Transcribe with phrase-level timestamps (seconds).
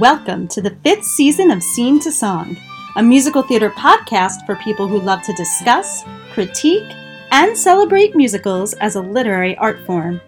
[0.00, 2.56] Welcome to the fifth season of Scene to Song,
[2.96, 6.90] a musical theater podcast for people who love to discuss, critique,
[7.32, 10.18] and celebrate musicals as a literary art form.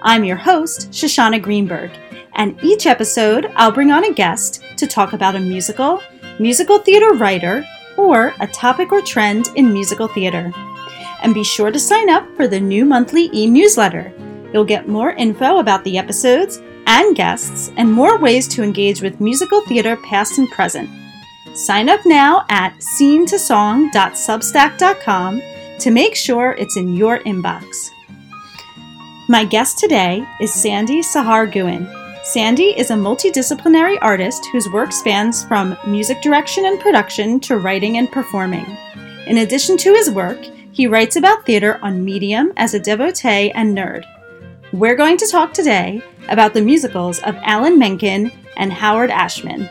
[0.00, 1.90] I'm your host, Shoshana Greenberg,
[2.36, 6.02] and each episode I'll bring on a guest to talk about a musical,
[6.38, 7.66] musical theater writer,
[7.98, 10.50] or a topic or trend in musical theater.
[11.20, 14.10] And be sure to sign up for the new monthly e newsletter.
[14.54, 19.20] You'll get more info about the episodes and guests, and more ways to engage with
[19.20, 20.88] musical theater past and present.
[21.54, 25.42] Sign up now at scenetosong.substack.com
[25.80, 27.90] to make sure it's in your inbox.
[29.28, 31.88] My guest today is Sandy Sahar Guin.
[32.24, 37.98] Sandy is a multidisciplinary artist whose work spans from music direction and production to writing
[37.98, 38.64] and performing.
[39.26, 40.38] In addition to his work,
[40.72, 44.04] he writes about theater on Medium as a devotee and nerd.
[44.72, 49.68] We're going to talk today about the musicals of Alan Menken and Howard Ashman.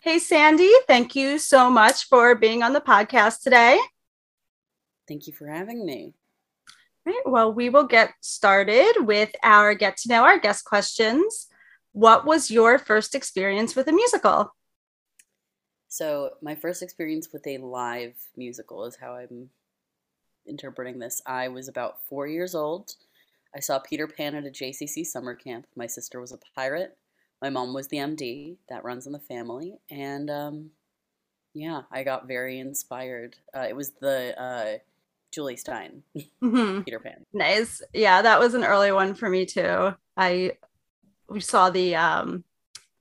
[0.00, 3.78] Hey, Sandy, thank you so much for being on the podcast today.
[5.08, 6.14] Thank you for having me.
[7.06, 11.48] Right, well, we will get started with our get to know our guest questions.
[11.92, 14.54] What was your first experience with a musical?
[15.88, 19.50] So, my first experience with a live musical is how I'm
[20.46, 21.22] interpreting this.
[21.26, 22.94] I was about four years old.
[23.54, 25.66] I saw Peter Pan at a JCC summer camp.
[25.76, 26.96] My sister was a pirate.
[27.40, 28.56] My mom was the MD.
[28.68, 29.74] That runs in the family.
[29.90, 30.70] And um,
[31.54, 33.36] yeah, I got very inspired.
[33.56, 34.78] Uh, it was the uh,
[35.34, 36.82] Jule Styne mm-hmm.
[36.82, 37.24] Peter Pan.
[37.32, 37.82] Nice.
[37.92, 39.92] Yeah, that was an early one for me too.
[40.16, 40.52] I
[41.28, 42.44] we saw the um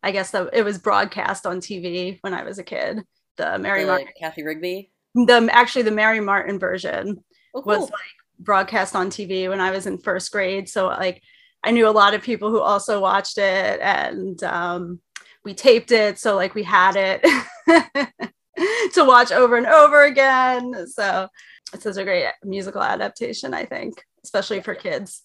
[0.02, 3.04] I guess the, it was broadcast on TV when I was a kid.
[3.38, 4.92] The Mary the Martin, Cathy Rigby.
[5.16, 7.80] The actually the Mary Martin version oh, cool.
[7.80, 7.92] was like
[8.40, 10.70] broadcast on TV when I was in first grade.
[10.70, 11.22] So like
[11.64, 15.00] I knew a lot of people who also watched it, and um,
[15.44, 16.20] we taped it.
[16.20, 17.22] So like we had it
[18.94, 20.88] to watch over and over again.
[20.88, 21.28] So
[21.72, 25.24] this is a great musical adaptation, I think, especially for kids.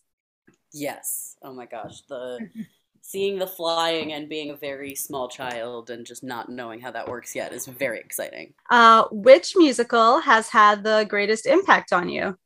[0.73, 1.37] Yes.
[1.43, 2.03] Oh my gosh.
[2.09, 2.49] The
[3.09, 7.09] seeing the flying and being a very small child and just not knowing how that
[7.09, 8.53] works yet is very exciting.
[8.71, 12.37] Uh, which musical has had the greatest impact on you?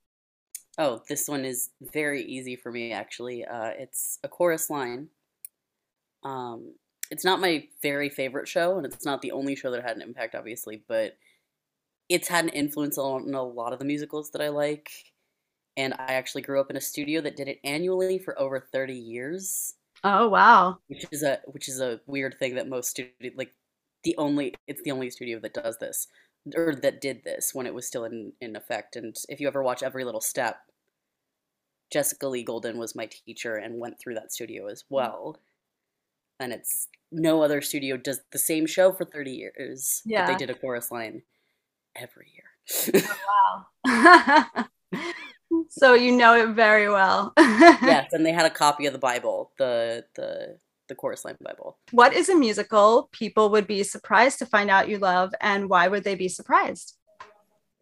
[0.79, 3.45] Oh, this one is very easy for me actually.
[3.45, 5.09] Uh, it's a chorus line.
[6.23, 6.75] Um,
[7.11, 10.03] it's not my very favorite show, and it's not the only show that had an
[10.03, 11.17] impact, obviously, but
[12.09, 14.91] it's had an influence on a lot of the musicals that I like.
[15.77, 18.95] And I actually grew up in a studio that did it annually for over 30
[18.95, 19.75] years.
[20.05, 20.79] Oh wow!
[20.89, 23.55] Which is a which is a weird thing that most studio like
[24.03, 26.09] the only it's the only studio that does this
[26.57, 28.97] or that did this when it was still in in effect.
[28.97, 30.59] And if you ever watch Every Little Step,
[31.91, 34.87] Jessica Lee Goldyn was my teacher and went through that studio as mm.
[34.91, 35.39] well.
[36.41, 40.03] And it's no other studio does the same show for 30 years.
[40.05, 40.27] Yeah.
[40.27, 41.23] But they did a chorus line
[41.95, 43.05] every year.
[43.07, 44.65] oh, wow.
[45.69, 47.33] so you know it very well.
[47.39, 50.59] yes, and they had a copy of the Bible, the the
[50.89, 51.79] the chorus line Bible.
[51.91, 55.89] What is a musical people would be surprised to find out you love, and why
[55.89, 56.97] would they be surprised?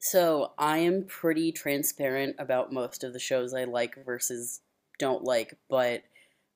[0.00, 4.60] So I am pretty transparent about most of the shows I like versus
[4.98, 6.02] don't like, but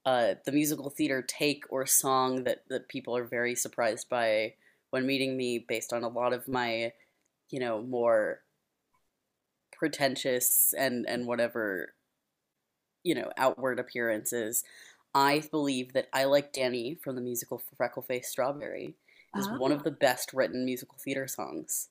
[0.07, 4.55] uh, the musical theater take or song that, that people are very surprised by
[4.91, 6.93] when meeting me based on a lot of my,
[7.51, 8.41] you know, more
[9.79, 11.95] pretentious and and whatever
[13.03, 14.65] you know outward appearances
[15.15, 18.95] i believe that i like danny from the musical freckle face strawberry
[19.37, 19.59] is oh.
[19.59, 19.85] one of ah.
[19.85, 21.89] the best written musical theater songs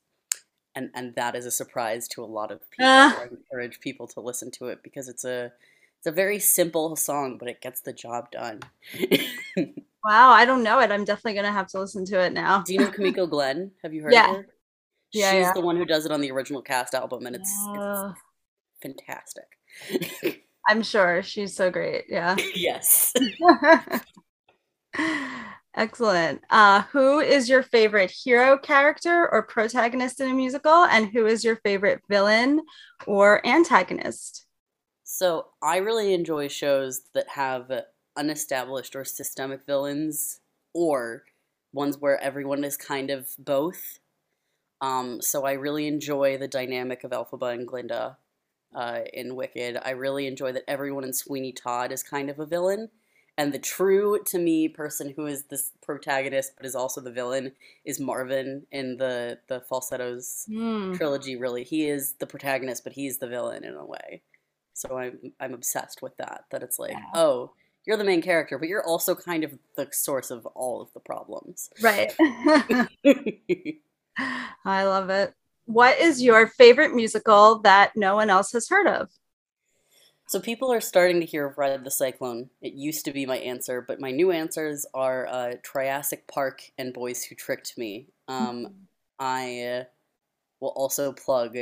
[0.76, 3.14] and and that is a surprise to a lot of people uh.
[3.20, 5.52] i encourage people to listen to it because it's a
[5.98, 8.60] it's a very simple song but it gets the job done
[10.04, 12.74] wow i don't know it i'm definitely gonna have to listen to it now do
[12.74, 14.30] you know kimiko glenn have you heard yeah.
[14.30, 14.48] of her
[15.14, 15.54] yeah, she's yeah.
[15.54, 18.22] the one who does it on the original cast album, and it's, uh, it's
[18.82, 19.46] fantastic.
[20.68, 22.06] I'm sure she's so great.
[22.08, 22.36] Yeah.
[22.56, 23.14] yes.
[25.76, 26.42] Excellent.
[26.52, 31.44] Uh, who is your favorite hero character or protagonist in a musical, and who is
[31.44, 32.62] your favorite villain
[33.08, 34.46] or antagonist?
[35.04, 37.72] So I really enjoy shows that have
[38.18, 40.40] unestablished or systemic villains,
[40.74, 41.24] or
[41.74, 44.00] ones where everyone is kind of both.
[44.84, 48.18] Um, so I really enjoy the dynamic of Elphaba and Glinda
[48.76, 49.80] uh, in Wicked.
[49.82, 52.90] I really enjoy that everyone in Sweeney Todd is kind of a villain.
[53.38, 57.54] And the true, to me, person who is this protagonist but is also the villain
[57.86, 60.96] is Marvin in the the Falsettos mm.
[60.98, 61.38] trilogy.
[61.38, 64.22] Really, he is the protagonist, but he's the villain in a way.
[64.74, 66.44] So I'm I'm obsessed with that.
[66.52, 67.06] That it's like, Yeah.
[67.16, 67.54] oh,
[67.86, 71.00] you're the main character, but you're also kind of the source of all of the
[71.00, 71.70] problems.
[71.82, 72.14] Right.
[74.18, 75.34] I love it.
[75.66, 79.10] What is your favorite musical that no one else has heard of?
[80.34, 82.50] so people are starting to hear of Ride the Cyclone.
[82.60, 86.92] It used to be my answer, but my new answers are uh, Triassic Parq and
[86.92, 88.08] Boys Who Tricked Me.
[88.28, 88.74] Um,
[89.20, 89.84] I uh,
[90.60, 91.56] will also plug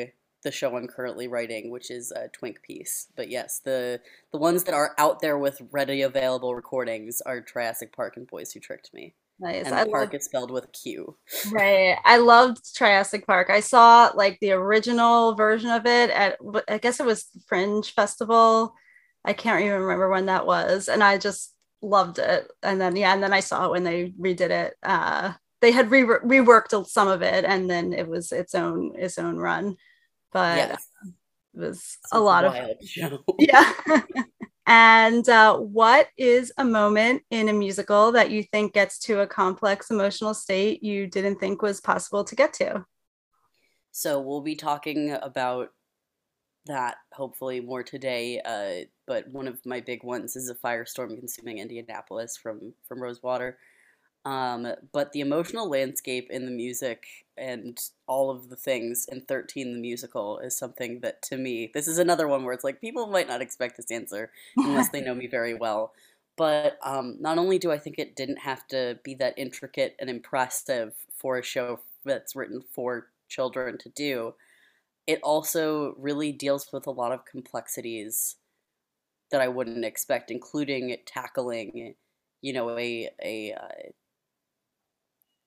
[0.43, 3.07] the show I'm currently writing, which is uh, Twink Piece.
[3.17, 3.99] But yes, the
[4.31, 8.53] the ones that are out there with ready available recordings are Triassic Parq and Boys
[8.53, 9.13] Who Tricked Me.
[9.41, 9.65] Nice.
[9.65, 11.17] And I park is spelled with Q.
[11.51, 11.97] right.
[12.05, 13.49] I loved Triassic Parq.
[13.49, 16.37] I saw like the original version of it at
[16.69, 18.75] I guess it was Fringe Festival.
[19.25, 22.47] I can't even remember when that was, and I just loved it.
[22.61, 24.75] And then yeah, and then I saw it when they redid it.
[24.83, 29.17] Uh, they had re- reworked some of it, and then it was its own its
[29.17, 29.75] own run.
[30.31, 30.87] But Yes,
[31.55, 32.55] it was it's a lot of
[32.85, 33.23] show.
[33.39, 33.73] yeah.
[34.67, 39.27] and uh, what is a moment in a musical that you think gets to a
[39.27, 42.85] complex emotional state you didn't think was possible to get to?
[43.91, 45.69] So we'll be talking about
[46.67, 48.39] that hopefully more today.
[48.39, 53.57] Uh, but one of my big ones is a firestorm consuming Indianapolis from from Rosewater.
[54.23, 57.05] Um, but the emotional landscape in the music
[57.37, 61.87] and all of the things in 13 the musical is something that to me this
[61.87, 65.15] is another one where it's like people might not expect this answer unless they know
[65.15, 65.93] me very well.
[66.37, 70.09] But um, not only do i think it didn't have to be that intricate and
[70.09, 74.33] impressive for a show that's written for children to do
[75.07, 78.37] it also really deals with a lot of complexities
[79.31, 81.95] that i wouldn't expect including tackling
[82.41, 83.89] you know a a uh,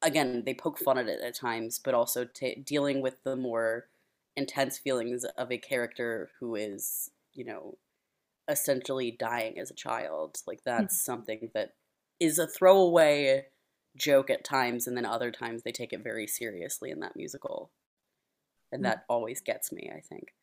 [0.04, 3.86] again they poke fun at it at times but also ta dealing with the more
[4.36, 7.76] intense feelings of a character who is you know
[8.48, 10.38] essentially dying as a child.
[10.46, 10.70] Like hmm.
[10.70, 11.74] that's something that
[12.20, 13.46] is a throwaway
[13.96, 17.70] joke at times and then other times they take it very seriously in that musical.
[18.72, 18.84] And hmm.
[18.84, 20.34] that always gets me i think.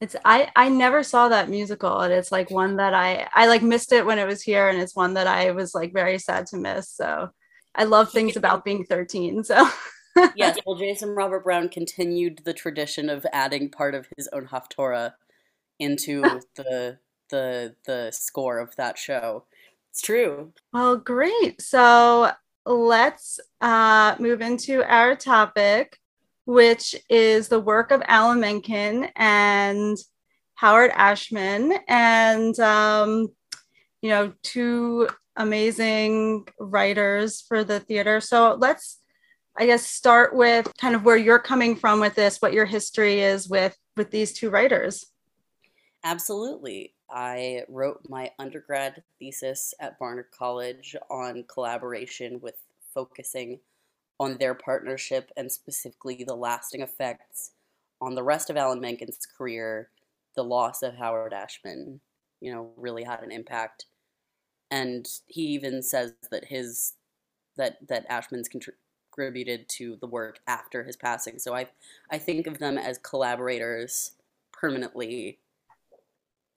[0.00, 3.62] It's I I never saw that musical and it's like one that I I like
[3.62, 6.46] missed it when it was here and it's one that I was like very sad
[6.46, 6.88] to miss.
[6.88, 7.30] So
[7.74, 9.44] I love things about being 13.
[9.44, 9.68] So
[10.36, 15.14] yes well jason robert brown continued the tradition of adding part of his own haftorah
[15.78, 16.20] into
[16.54, 16.98] the
[17.30, 19.46] the the score of that show
[19.92, 21.60] it's true Well, great.
[21.60, 22.32] So
[22.64, 25.98] let's uh, move into our topic,
[26.46, 29.98] which is the work of Alan Menken and
[30.54, 33.28] Howard Ashman, and um,
[34.00, 38.20] you know, two amazing writers for the theater.
[38.20, 38.98] So let's,
[39.56, 43.20] I guess, start with kind of where you're coming from with this, what your history
[43.20, 45.06] is with with these two writers.
[46.04, 46.94] Absolutely.
[47.10, 52.54] I wrote my undergrad thesis at Barnard College on collaboration with
[52.94, 53.60] focusing
[54.18, 57.52] on their partnership and specifically the lasting effects
[58.00, 59.90] on the rest of Alan Menken's career.
[60.34, 62.00] The loss of Howard Ashman,
[62.40, 63.84] you know, really had an impact.
[64.72, 66.94] And he even says that his
[67.56, 71.38] that that Ashman's contributed to the work after his passing.
[71.38, 71.68] So I
[72.10, 74.12] I think of them as collaborators
[74.52, 75.38] permanently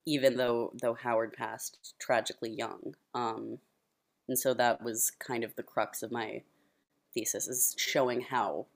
[0.07, 2.95] even though though Howard passed tragically young.
[3.13, 3.57] Um,
[4.29, 6.41] and so that was kind of the crux of my
[7.13, 8.67] thesis is showing how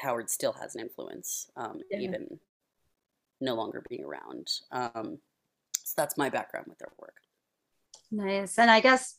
[0.00, 1.98] Howard still has an influence, um, Yeah.
[2.00, 2.38] even
[3.40, 4.60] no longer being around.
[4.70, 5.18] Um,
[5.82, 7.23] so that's my background with their work.
[8.10, 8.58] Nice.
[8.58, 9.16] And I guess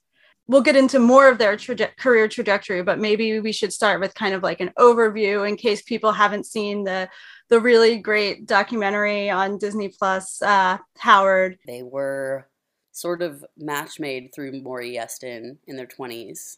[0.47, 4.13] we'll get into more of their traje- career trajectory, but maybe we should start with
[4.13, 7.09] kind of like an overview in case people haven't seen the
[7.49, 11.59] the really great documentary on Disney Plus, uh, Howard.
[11.67, 12.47] They were
[12.91, 16.55] sort of match made through Maury Yeston in their 20s.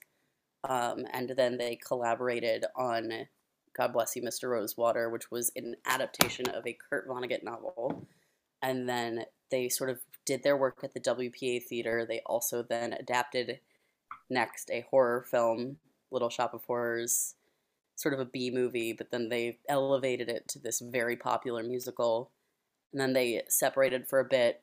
[0.64, 3.12] Um, and then they collaborated on
[3.76, 4.50] God Bless You, Mr.
[4.50, 8.08] Rosewater, which was an adaptation of a Kurt Vonnegut novel.
[8.62, 12.06] And then they sort of did their work at the WPA Theater.
[12.06, 13.62] They also then adapted
[14.30, 15.78] next a horror film,
[16.12, 17.36] Little Shop of Horrors,
[17.96, 22.30] sort of a B movie, but then they elevated it to this very popular musical.
[22.92, 24.62] And then they separated for a bit,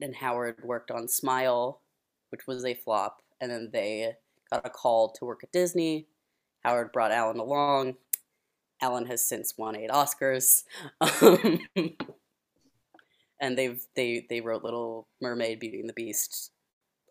[0.00, 1.80] and Howard worked on Smile,
[2.30, 3.20] which was a flop.
[3.40, 4.14] And then they
[4.50, 6.06] got a call to work at Disney.
[6.62, 7.96] Howard brought Alan along.
[8.80, 10.62] Alan has since won eight Oscars.
[11.76, 11.96] Um,
[13.44, 16.50] and they've they they wrote Little Mermaid, Beauty and the Beast,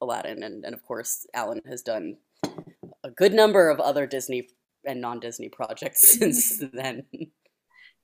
[0.01, 2.17] Aladdin, and, and of course Alan has done
[3.03, 4.49] a good number of other Disney
[4.85, 7.03] and non-Disney projects since then.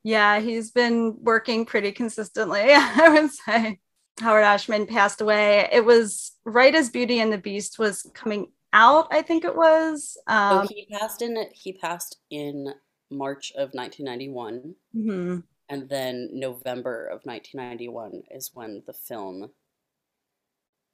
[0.04, 3.80] Yeah, he's been working pretty consistently, I would say.
[4.20, 5.68] Howard Ashman passed away.
[5.72, 10.18] It was right as Beauty and the Beast was coming out, I think it was.
[10.28, 12.74] Um, he passed in he passed in
[13.10, 14.76] March of 1991.
[14.96, 15.40] Mm-hmm.
[15.70, 19.52] And then November of 1991 is when the film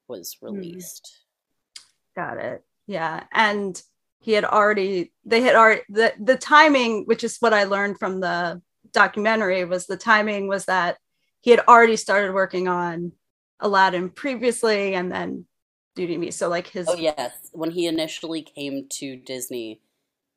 [0.07, 0.47] was hmm.
[0.47, 1.21] released.
[2.15, 2.63] Got it.
[2.87, 3.23] Yeah.
[3.33, 3.81] And
[4.19, 8.19] he had already they had already the, the timing, which is what I learned from
[8.19, 10.97] the documentary, was the timing was that
[11.41, 13.11] he had already started working on
[13.59, 15.45] Aladdin previously and then
[15.95, 16.31] Beauty Me.
[16.31, 17.33] So like his Oh yes.
[17.53, 19.81] When he initially came to Disney,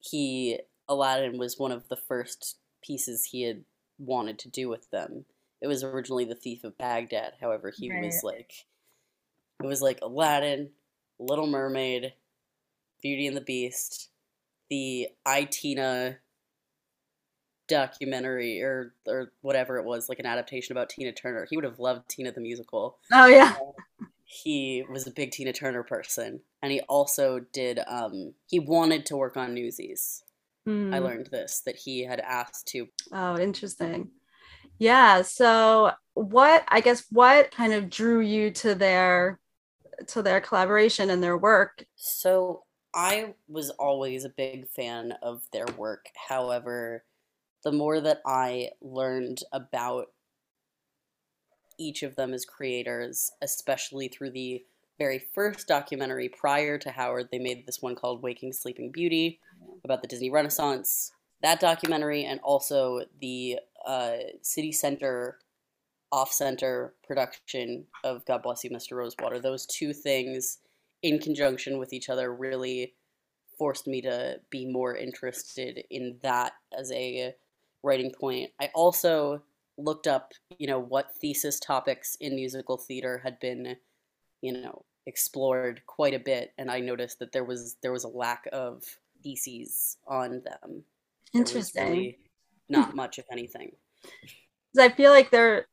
[0.00, 3.64] he Aladdin was one of the first pieces he had
[3.98, 5.24] wanted to do with them.
[5.60, 7.34] It was originally The Thief of Baghdad.
[7.40, 8.04] However, he right.
[8.04, 8.66] was like
[9.62, 10.70] it was like Aladdin,
[11.18, 12.12] Little Mermaid,
[13.02, 14.10] Beauty and the Beast,
[14.70, 16.18] the I Tina
[17.66, 21.46] documentary or or whatever it was, like an adaptation about Tina Turner.
[21.48, 22.98] He would have loved Tina the musical.
[23.12, 23.56] Oh yeah.
[24.24, 27.80] he was a big Tina Turner person, and he also did.
[27.86, 30.22] Um, he wanted to work on Newsies.
[30.68, 30.94] Mm.
[30.94, 32.86] I learned this that he had asked to.
[33.10, 34.10] Oh, interesting.
[34.78, 35.22] Yeah.
[35.22, 39.40] So, what I guess what kind of drew you to their
[40.08, 41.84] to their collaboration and their work?
[41.96, 46.06] So, I was always a big fan of their work.
[46.28, 47.04] However,
[47.64, 50.08] the more that I learned about
[51.78, 54.64] each of them as creators, especially through the
[54.98, 59.40] very first documentary prior to Howard, they made this one called Waking Sleeping Beauty
[59.84, 61.12] about the Disney Renaissance.
[61.42, 65.38] That documentary and also the uh, City Center
[66.10, 68.96] off center production of God Bless You, Mr.
[68.96, 69.38] Rosewater.
[69.38, 70.58] Those two things
[71.02, 72.94] in conjunction with each other really
[73.58, 77.34] forced me to be more interested in that as a
[77.82, 78.50] writing point.
[78.60, 79.42] I also
[79.76, 83.76] looked up, you know, what thesis topics in musical theater had been,
[84.40, 88.08] you know, explored quite a bit and I noticed that there was there was a
[88.08, 88.84] lack of
[89.24, 90.84] theses on them.
[91.34, 91.90] Interesting.
[91.90, 92.18] Really
[92.68, 93.72] not much if anything.
[94.78, 95.66] I feel like they're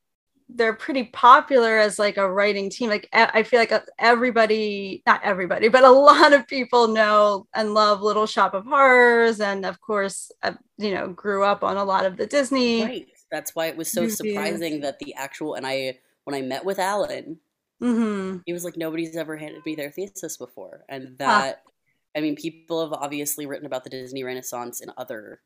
[0.49, 5.69] they're pretty popular as like a writing team like i feel like everybody not everybody
[5.69, 10.31] but a lot of people know and love little shop of horrors and of course
[10.43, 13.75] uh, you know grew up on a lot of the disney right that's why it
[13.75, 14.17] was so movies.
[14.17, 17.39] surprising that the actual and i when i met with alan
[17.81, 18.37] mm-hmm.
[18.45, 21.71] he was like nobody's ever handed me their thesis before and that huh.
[22.15, 25.41] i mean people have obviously written about the disney renaissance in other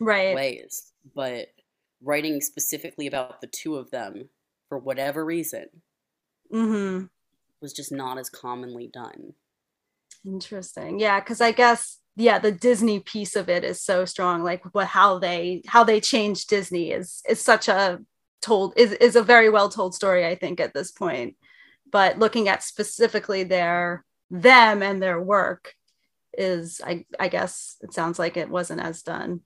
[0.00, 1.48] right ways but
[2.02, 4.28] writing specifically about the two of them
[4.68, 5.66] for whatever reason
[6.52, 7.06] mm-hmm.
[7.60, 9.34] was just not as commonly done.
[10.26, 10.98] Interesting.
[10.98, 14.42] Yeah, because I guess yeah, the Disney piece of it is so strong.
[14.42, 18.00] Like what how they how they changed Disney is is such a
[18.40, 21.36] told is is a very well told story, I think, at this point.
[21.94, 25.72] But looking at specifically their them and their work
[26.36, 29.40] is I I guess it sounds like it wasn't as done.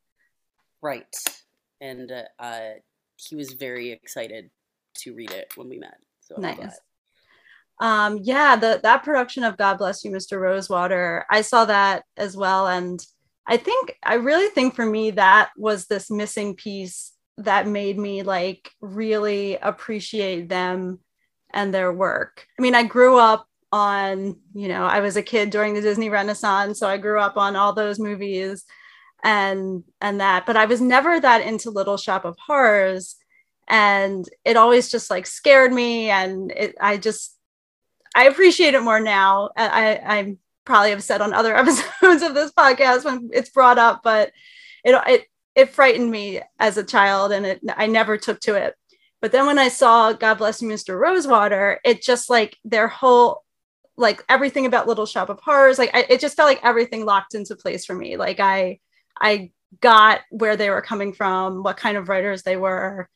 [0.82, 1.06] Right
[1.80, 2.70] and uh,
[3.16, 4.50] he was very excited
[4.96, 5.98] to read it when we met.
[6.20, 6.78] So nice.
[7.80, 10.40] Um, yeah, the that production of God Bless You, Mr.
[10.40, 13.00] Rosewater, I saw that as well, and
[13.46, 18.24] I think I really think for me that was this missing piece that made me
[18.24, 20.98] like really appreciate them
[21.52, 22.46] and their work.
[22.58, 26.08] I mean, I grew up on, you know, I was a kid during the Disney
[26.08, 28.64] Renaissance, so I grew up on all those movies
[29.24, 33.16] and and that but i was never that into little shop of horrors
[33.66, 37.36] and it always just like scared me and it i just
[38.14, 42.52] i appreciate it more now i i probably have said on other episodes of this
[42.52, 44.30] podcast when it's brought up but
[44.84, 45.26] it it
[45.56, 48.74] it frightened me as a child and it i never took to it
[49.20, 53.44] but then when i saw god bless you mr rosewater it just like their whole
[53.96, 57.34] like everything about little shop of horrors like I, it just felt like everything locked
[57.34, 58.78] into place for me like i
[59.20, 63.08] I got where they were coming from, what kind of writers they were,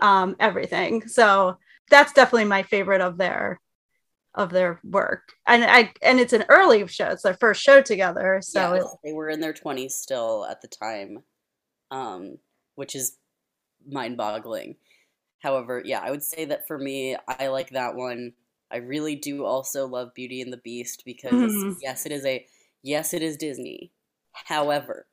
[0.00, 1.06] um, everything.
[1.08, 1.56] So
[1.90, 3.60] that's definitely my favorite of their
[4.34, 5.32] of their work.
[5.46, 7.08] And I and it's an early show.
[7.08, 8.40] It's their first show together.
[8.42, 11.20] So yeah, they were in their twenties still at the time,
[11.90, 12.38] um,
[12.74, 13.16] which is
[13.88, 14.76] mind boggling.
[15.46, 18.32] However, yeah, I would say that for me, I like that one.
[18.68, 21.72] I really do also love Beauty and the Beast because mm-hmm.
[21.80, 22.44] yes, it is a
[22.82, 23.92] yes, it is Disney.
[24.32, 25.06] However,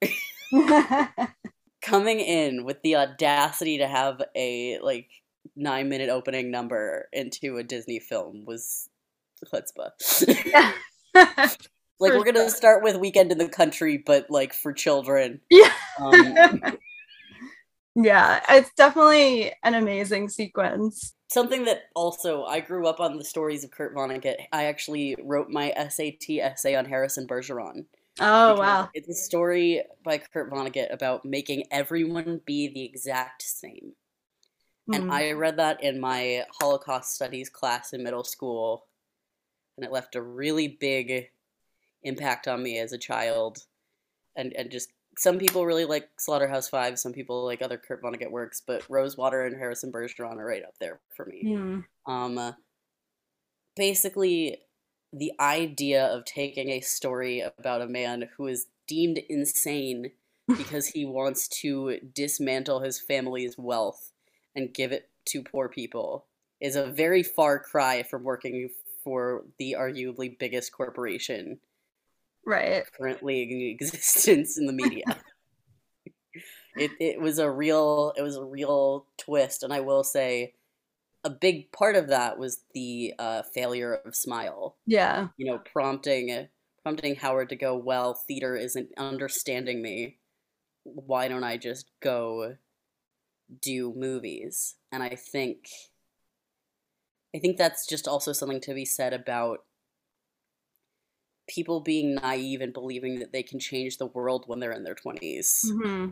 [1.84, 5.08] coming in with the audacity to have a like
[5.56, 8.90] nine minute opening number into a Disney film was
[9.54, 9.92] chutzpah.
[11.14, 15.42] like for we're gonna start with Weekend in the Country, but like for children.
[15.52, 15.72] Yeah.
[16.02, 16.60] Um,
[17.96, 21.14] Yeah, it's definitely an amazing sequence.
[21.28, 24.36] Something that also I grew up on the stories of Kurt Vonnegut.
[24.52, 27.86] I actually wrote my SAT essay on Harrison Bergeron.
[28.20, 28.90] Oh wow!
[28.94, 33.94] It's a story by Kurt Vonnegut about making everyone be the exact same.
[34.90, 34.96] Mm.
[34.96, 35.12] And hmm.
[35.12, 38.86] I read that in my Holocaust studies class in middle school,
[39.78, 41.30] and it left a really big
[42.04, 43.60] impact on me as a child.
[44.36, 48.32] And and just some people really like Slaughterhouse Five, some people like other Kurt Vonnegut
[48.32, 51.44] works, but Rosewater and Harrison Bergeron are right up there for me.
[51.46, 51.84] Mm.
[52.06, 52.56] Um,
[53.76, 54.58] basically,
[55.12, 60.12] the idea of taking a story about a man who is deemed insane
[60.58, 64.12] because he wants to dismantle his family's wealth
[64.56, 66.26] and give it to poor people
[66.60, 68.70] is a very far cry from working
[69.04, 71.60] for the arguably biggest corporation
[72.46, 72.84] right.
[72.98, 75.04] currently in existence in the media.
[76.76, 80.56] It, it was a real it was a real twist and i will say
[81.24, 84.76] a big part of that was the uh, failure of smile.
[84.86, 85.30] Yeah.
[85.38, 86.48] You know prompting
[86.82, 90.18] prompting howard to go well theater isn't understanding me.
[90.84, 92.56] Why don't i just go
[93.62, 94.76] do movies?
[94.92, 95.68] And i think
[97.36, 99.60] i think that's just also something to be said about
[101.48, 104.96] people being naive and believing that they can change the world when they're in their
[104.96, 105.66] 20s.
[105.66, 106.12] Mm-hmm.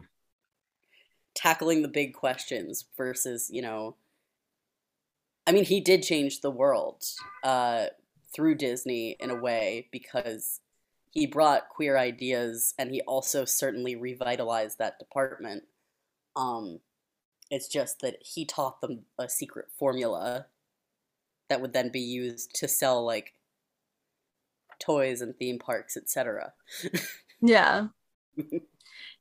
[1.34, 3.96] Tackling the big questions versus, you know,
[5.48, 7.04] I mean, he did change the world
[7.44, 7.88] uh,
[8.34, 10.60] through Disney in a way because
[11.10, 15.64] he brought queer ideas and he also certainly revitalized that department.
[16.36, 16.80] Um,
[17.50, 20.46] it's just that he taught them a secret formula
[21.50, 23.34] that would then be used to sell like
[24.82, 26.54] toys and theme parks, etc.
[27.42, 27.88] yeah.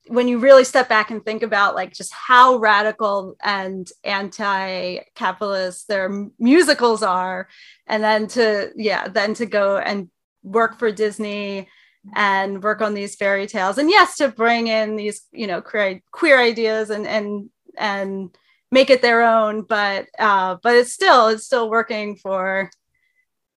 [0.06, 6.10] when you really step back and think about like just how radical and anti-capitalist their
[6.38, 7.48] musicals are
[7.86, 10.08] and then to yeah then to go and
[10.42, 11.68] work for disney
[12.14, 16.00] and work on these fairy tales and yes to bring in these you know queer,
[16.12, 18.34] queer ideas and and and
[18.72, 22.70] make it their own but uh but it's still it's still working for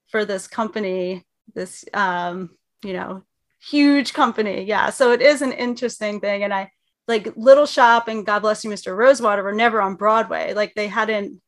[0.07, 2.51] for this company this um,
[2.83, 3.23] you know
[3.69, 4.63] huge company.
[4.63, 4.89] Yeah.
[4.89, 6.43] So it is an interesting thing.
[6.43, 6.69] And i
[7.07, 10.53] like little shop and god bless you mr rosewater were never on broadway.
[10.53, 11.41] Like they hadn't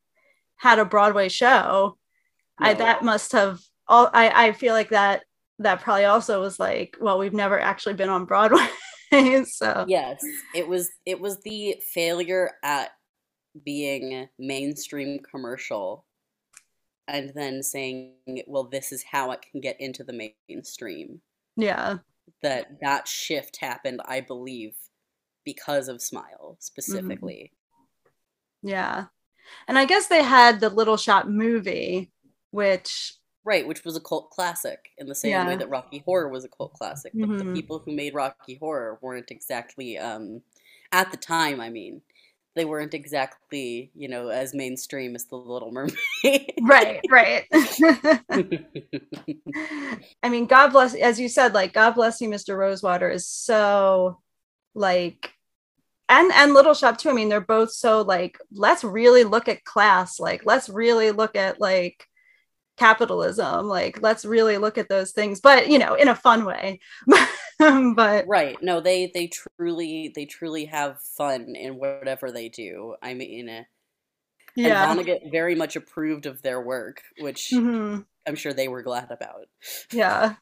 [0.56, 1.96] had a broadway show.
[2.60, 2.66] No.
[2.68, 5.24] i that must have all i i feel like that
[5.58, 8.66] that probably also was like well we've never actually been on broadway.
[9.46, 10.20] So yes.
[10.54, 12.90] It was it was the failure at
[13.64, 16.04] being mainstream commercial
[17.08, 18.14] and then saying,
[18.46, 21.20] well, this is how it can get into the mainstream.
[21.56, 21.98] Yeah.
[22.42, 24.74] That that shift happened, I believe,
[25.44, 26.60] because of Smile mm-hmm.
[26.60, 27.52] specifically.
[28.62, 28.68] Mm-hmm.
[28.68, 29.04] Yeah.
[29.68, 32.10] And I guess they had the Little Shop movie,
[32.50, 33.14] which
[33.46, 35.46] Right, which was a cult classic in the same yeah.
[35.46, 37.12] way that Rocky Horror was a cult classic.
[37.14, 37.38] But mm-hmm.
[37.38, 40.42] the people who made Rocky Horror weren't exactly um
[40.90, 42.02] at the time, I mean,
[42.56, 46.54] they weren't exactly, you know, as mainstream as the Little Mermaid.
[46.62, 47.44] right, right.
[50.22, 52.56] I mean, God bless, as you said, like God bless you, Mr.
[52.56, 54.18] Rosewater is so
[54.74, 55.30] like,
[56.08, 57.10] and and Little Shop too.
[57.10, 60.18] I mean, they're both so like, let's really look at class.
[60.18, 62.06] Like, let's really look at like
[62.78, 63.66] capitalism.
[63.68, 66.80] Like, let's really look at those things, but you know, in a fun way.
[67.94, 73.14] but right no they they truly they truly have fun in whatever they do i
[73.14, 73.62] mean uh,
[74.54, 78.00] yeah and Vonnegut very much approved of their work which mm-hmm.
[78.26, 79.46] i'm sure they were glad about
[79.90, 80.34] yeah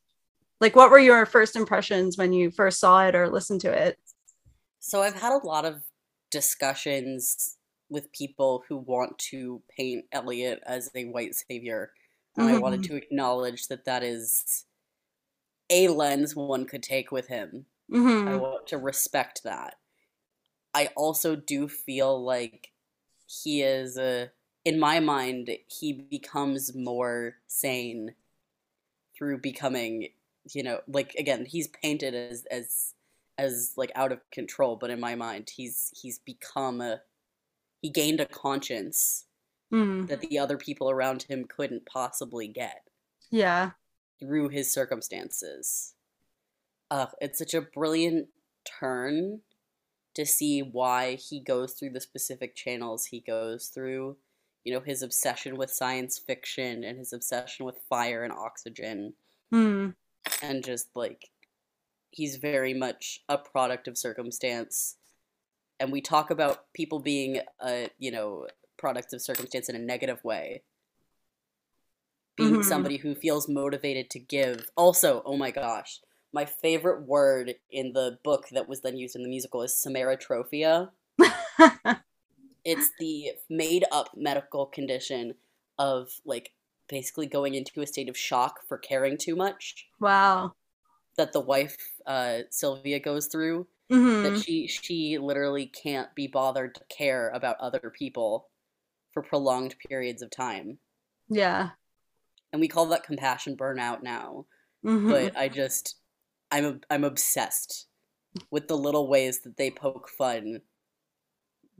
[0.60, 3.96] like what were your first impressions when you first saw it or listened to it
[4.80, 5.82] so i've had a lot of
[6.32, 7.56] discussions
[7.88, 11.92] with people who want to paint eliot as a white savior
[12.36, 12.56] and mm-hmm.
[12.56, 12.94] i wanted mm-hmm.
[12.94, 14.64] to acknowledge that that is
[15.70, 17.66] a lens one could take with him.
[17.92, 18.28] Mm-hmm.
[18.28, 19.76] I want to respect that.
[20.74, 22.72] I also do feel like
[23.26, 24.30] he is a
[24.64, 28.14] in my mind he becomes more sane
[29.16, 30.08] through becoming
[30.52, 32.94] you know like again he's painted as as
[33.38, 37.00] as like out of control but in my mind he's he's become a
[37.80, 39.24] he gained a conscience
[39.72, 40.06] mm.
[40.08, 42.82] that the other people around him couldn't possibly get
[43.30, 43.70] yeah
[44.20, 45.94] through his circumstances.
[46.90, 48.28] Uh, it's such a brilliant
[48.80, 49.40] turn
[50.14, 54.16] to see why he goes through the specific channels he goes through.
[54.62, 59.14] You know, his obsession with science fiction and his obsession with fire and oxygen.
[59.52, 59.94] Mm.
[60.42, 61.30] And just like,
[62.10, 64.96] he's very much a product of circumstance
[65.80, 68.46] and we talk about people being a you know
[68.76, 70.62] products of circumstance in a negative way
[72.36, 72.62] being Mhm.
[72.62, 76.00] somebody who feels motivated to give also oh my gosh
[76.32, 80.90] my favorite word in the book that was then used in the musical is samaritrophia
[82.64, 85.34] it's the made up medical condition
[85.78, 86.52] of like
[86.88, 90.54] basically going into a state of shock for caring too much wow.
[91.16, 96.74] that the wife uh, sylvia goes through hmm that she she literally can't be bothered
[96.74, 98.48] to care about other people
[99.12, 100.78] for prolonged periods of time
[101.28, 101.72] Yeah.
[102.54, 104.46] And we call that compassion burnout now.
[104.82, 105.96] Hmm but i just
[106.52, 107.86] i'm i'm obsessed
[108.50, 110.60] with the little ways that they poke fun.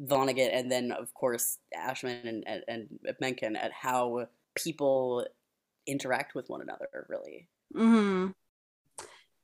[0.02, 5.24] Vonnegut and then of course ashman and, and, and menken at how people
[5.87, 7.46] interact with one another really.
[7.72, 8.30] Hmm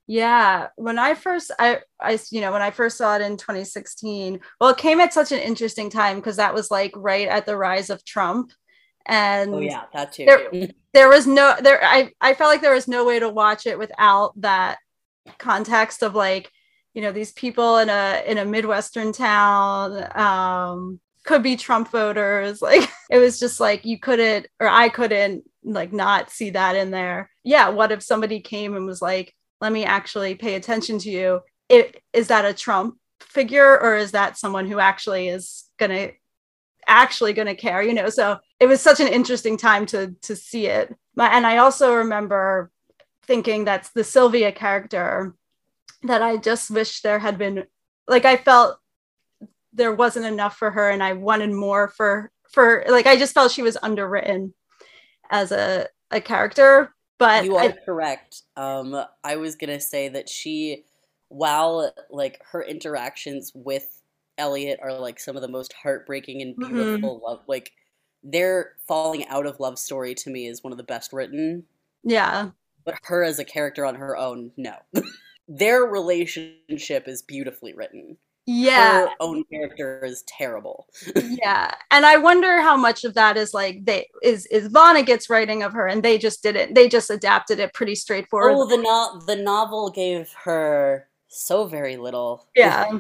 [0.09, 4.41] Yeah, when I first I I you know when I first saw it in 2016,
[4.61, 7.57] well, it came at such an interesting time because that was like right at the
[7.57, 8.51] rise of Trump,
[9.07, 10.25] and oh yeah that too.
[10.27, 13.67] There- there was no there I I felt like there was no way to watch
[13.67, 14.79] it without that
[15.39, 16.51] context of like
[16.95, 22.61] you know these people in a in a midwestern town um could be Trump voters.
[22.63, 26.91] Like it was just like you couldn't or I couldn't like not see that in
[26.91, 27.31] there.
[27.45, 31.41] Yeah what if somebody came and was like let me actually pay attention to you.
[31.69, 36.11] It, is that a Trump figure or is that someone who actually is gonna
[36.91, 40.67] actually gonna care you know so it was such an interesting time to to see
[40.67, 42.71] it and i also remember
[43.23, 45.35] thinking that's the sylvia character
[46.03, 47.65] that i just wish there had been
[48.09, 48.79] like i felt
[49.73, 53.53] there wasn't enough for her and i wanted more for for like i just felt
[53.53, 54.53] she was underwritten
[55.31, 58.43] as a a character but you are I, correct.
[58.57, 60.87] Um, I was gonna say that she,
[61.29, 64.00] while like her interactions with
[64.41, 66.69] Eliot are like some of the most heartbreaking and Mhm.
[66.69, 67.71] beautiful love, like
[68.25, 71.65] their falling out of love story to me is one of the best written.
[72.03, 72.51] yeah
[72.85, 74.75] But her as a character on her own, no.
[75.49, 78.17] their relationship is beautifully written.
[78.47, 80.87] yeah Her own character is terrible.
[81.17, 85.63] yeah and i wonder how much of that is like they is is vonnegut's writing
[85.63, 88.79] of her and they just did it they just adapted it pretty straightforward Oh, the
[88.79, 92.49] no- the novel gave her so very little.
[92.57, 92.99] yeah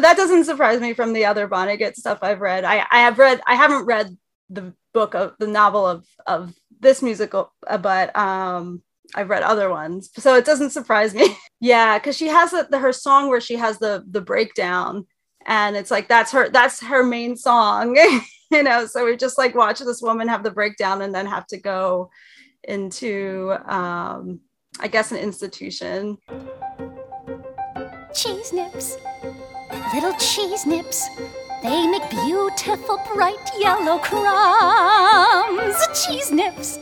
[0.00, 2.64] that doesn't surprise me from the other vonnegut stuff i've read.
[2.64, 4.16] I i have read i haven't read
[4.50, 8.82] the book of the novel of of this musical uh, but um
[9.14, 10.10] i've read other ones.
[10.16, 11.36] So it doesn't surprise me.
[11.60, 15.06] Yeah because she has a, the, her song where she has the the breakdown
[15.44, 17.96] and it's like that's her that's her main song
[18.50, 18.86] you know?
[18.86, 22.10] So we just like watch this woman have the breakdown and then have to go
[22.62, 24.40] into um
[24.80, 26.18] i guess an institution.
[28.14, 28.96] Cheese nips,
[29.94, 31.08] little cheese nips.
[31.62, 35.76] They make beautiful, bright yellow crumbs.
[36.06, 36.78] Cheese nips,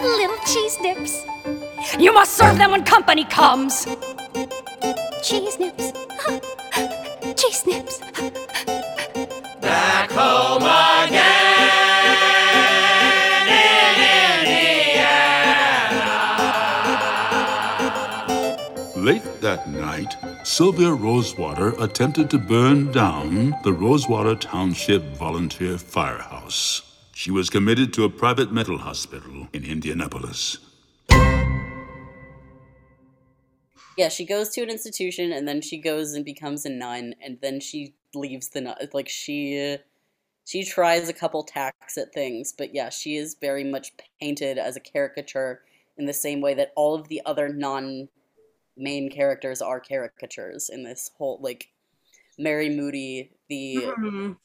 [0.00, 1.24] little cheese nips.
[1.98, 3.86] You must serve them when company comes.
[5.22, 5.92] Cheese nips,
[7.36, 8.00] cheese nips.
[20.60, 26.82] Sylvia Rosewater attempted to burn down the Rosewater Township Volunteer Firehouse.
[27.14, 30.58] She was committed to a private mental hospital in Indianapolis.
[33.96, 37.38] Yeah, she goes to an institution and then she goes and becomes a nun and
[37.40, 38.76] then she leaves the nun.
[38.92, 39.78] Like she
[40.44, 44.76] she tries a couple tacks at things, but yeah, she is very much painted as
[44.76, 45.62] a caricature
[45.96, 48.10] in the same way that all of the other non
[48.76, 51.68] main characters are caricatures in this whole like
[52.38, 54.36] Mary Moody, the Mhm.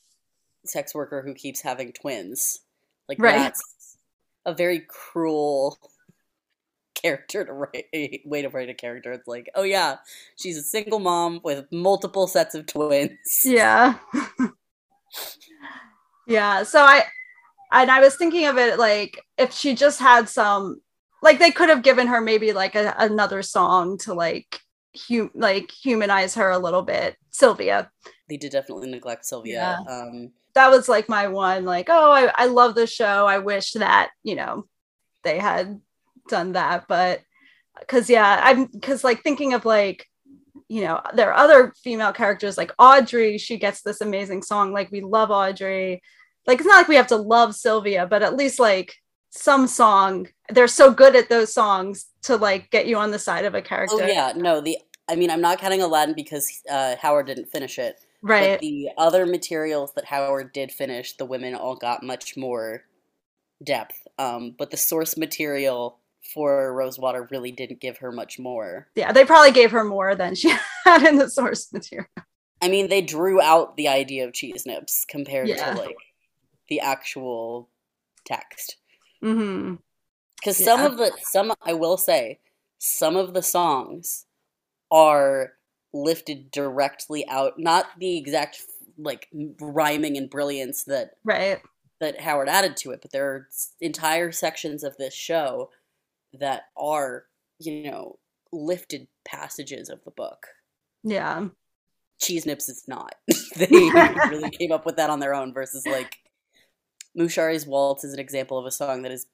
[0.65, 2.61] sex worker who keeps having twins.
[3.07, 3.38] Like Right.
[3.38, 3.97] that's
[4.45, 5.77] a very cruel
[6.95, 9.13] character to write a way to write a character.
[9.13, 9.97] It's like, oh yeah,
[10.35, 13.17] she's a single mom with multiple sets of twins.
[13.43, 13.97] yeah
[16.27, 17.03] yeah so i
[17.71, 20.81] and i was thinking of it like if she just had some
[21.25, 24.59] like they could have given her maybe like a, another song to like
[25.09, 27.17] hum, like humanize her a little bit.
[27.31, 27.89] Sylvia.
[28.29, 29.79] They did definitely neglect Sylvia.
[29.89, 33.25] Um that was like my one like oh i, I love the show.
[33.25, 34.67] I wish that you know
[35.23, 35.81] they had
[36.29, 36.85] done that.
[36.88, 37.21] But
[37.79, 40.07] because yeah i'm because like thinking of like
[40.69, 44.89] you know there are other female characters like audrey she gets this amazing song like
[44.91, 46.01] we love audrey.
[46.47, 48.95] Like it's not like we have to love sylvia but at least like
[49.38, 53.45] some song they're so good at those songs to like get you on the side
[53.45, 54.78] of a character Oh yeah, no, the
[55.10, 58.00] I mean I'm not counting Aladdin because uh, Howard didn't finish it.
[58.21, 58.54] Right.
[58.54, 62.84] But the other materials that Howard did finish, the women all got much more
[63.63, 64.08] depth.
[64.17, 66.00] Um, but the source material
[66.34, 68.88] for Rosewater really didn't give her much more.
[68.95, 70.52] Yeah, they probably gave her more than she
[70.86, 72.08] had in the source material.
[72.62, 75.74] I mean, they drew out the idea of cheese nips compared Yeah.
[75.74, 75.98] to like
[76.67, 77.69] the actual
[78.26, 78.78] text.
[79.21, 79.75] Hmm
[80.38, 80.88] Because some Yeah.
[80.88, 82.39] of the some I will say,
[82.80, 84.25] some of the songs
[84.91, 85.54] are
[85.93, 88.62] lifted directly out, not the exact
[88.97, 89.28] like
[89.60, 91.62] rhyming and brilliance that Right.
[91.99, 93.49] that Howard added to it, but there are
[93.82, 95.71] entire sections of this show
[96.34, 97.25] that are,
[97.60, 98.19] you know,
[98.51, 100.47] lifted passages of the book.
[101.04, 101.47] Yeah.
[102.21, 103.15] Cheese Nips is not.
[103.56, 103.91] they
[104.30, 106.17] really came up with that on their own versus like
[107.17, 109.28] Mushari's Waltz is an example of a song that is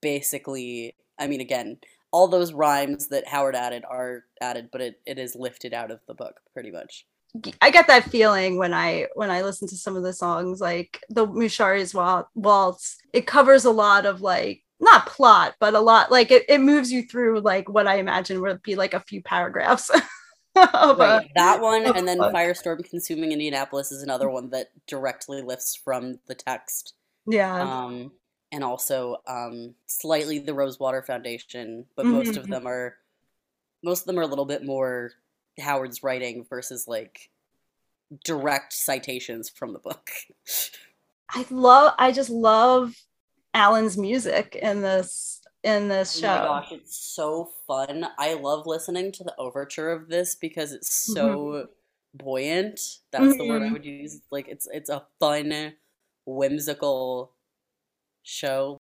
[0.00, 1.78] basically I mean again,
[2.10, 6.00] all those rhymes that Howard added are added, but it, it is lifted out of
[6.06, 7.06] the book pretty much.
[7.62, 11.02] I get that feeling when I when I listen to some of the songs, like
[11.08, 12.98] the Mushari's Wal- Waltz.
[13.14, 16.92] It covers a lot of like not plot, but a lot like it, it moves
[16.92, 19.88] you through like what I imagine would be like a few paragraphs.
[20.56, 21.30] of a- Right.
[21.36, 22.18] That one and then.
[22.18, 26.92] Firestorm Consuming Indianapolis is another one that directly lifts from the text.
[27.26, 27.66] Yeah.
[27.66, 28.12] um,
[28.52, 32.50] and also um, slightly the Rosewater Foundation, but most of Mhm.
[32.50, 32.96] them are
[33.82, 35.12] most of them are a little bit more
[35.60, 37.30] Howard's writing versus like
[38.24, 40.10] direct citations from the book.
[41.30, 42.94] I love I just love
[43.54, 46.28] Alan's music in this in this Oh show.
[46.28, 48.06] my gosh, it's so fun!
[48.18, 51.68] I love listening to the overture of this because it's so
[52.14, 52.80] buoyant.
[53.12, 53.72] That's the word I Mhm.
[53.72, 54.20] would use.
[54.30, 55.74] Like it's it's a fun,
[56.26, 57.32] whimsical
[58.24, 58.81] show.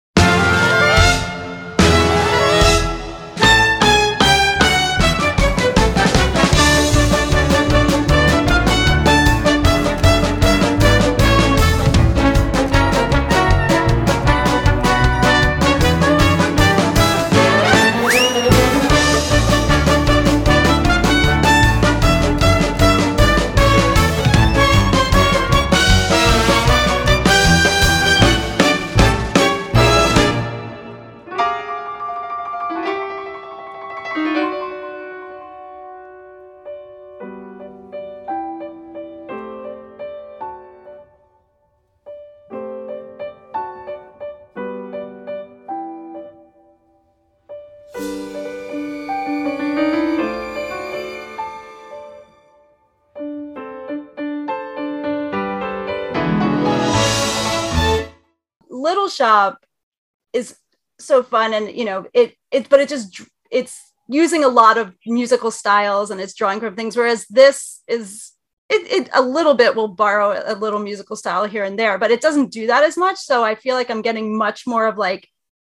[60.37, 60.57] Is
[60.99, 63.21] so fun and you know it it but it just
[63.51, 68.33] it's using a lot of musical styles and it's drawing from things whereas this is
[68.69, 72.11] it, it a little bit will borrow a little musical style here and there but
[72.11, 74.97] it doesn't do that as much so i feel like i'm getting much more of
[74.97, 75.29] like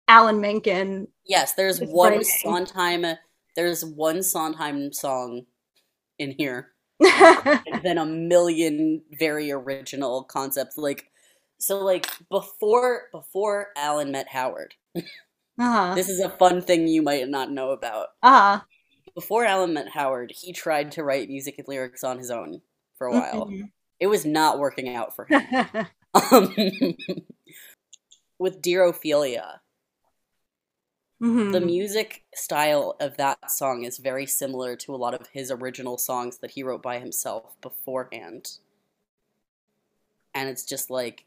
[0.08, 2.28] alan menken Yes, there's one writing.
[2.44, 3.18] Sondheim.
[3.56, 5.46] There's one Sondheim song
[6.20, 10.78] in here, and then a million very original concepts.
[10.78, 11.10] Like,
[11.60, 14.76] so like before before Alan met Howard.
[15.60, 18.10] uh-huh This is a fun thing you might not know about.
[18.22, 18.66] uh-huh
[19.16, 22.62] Before Alan met Howard, he tried to write music and lyrics on his own
[22.98, 23.48] for a while.
[23.50, 23.72] Mhm.
[24.00, 25.48] It was not working out for him.
[26.32, 26.56] Um,
[28.40, 29.62] with Dear Ophelia,
[31.20, 31.52] Mhm.
[31.52, 35.98] the music style of that song is very similar to a lot of his original
[35.98, 38.60] songs that he wrote by himself beforehand.
[40.36, 41.26] And it's just like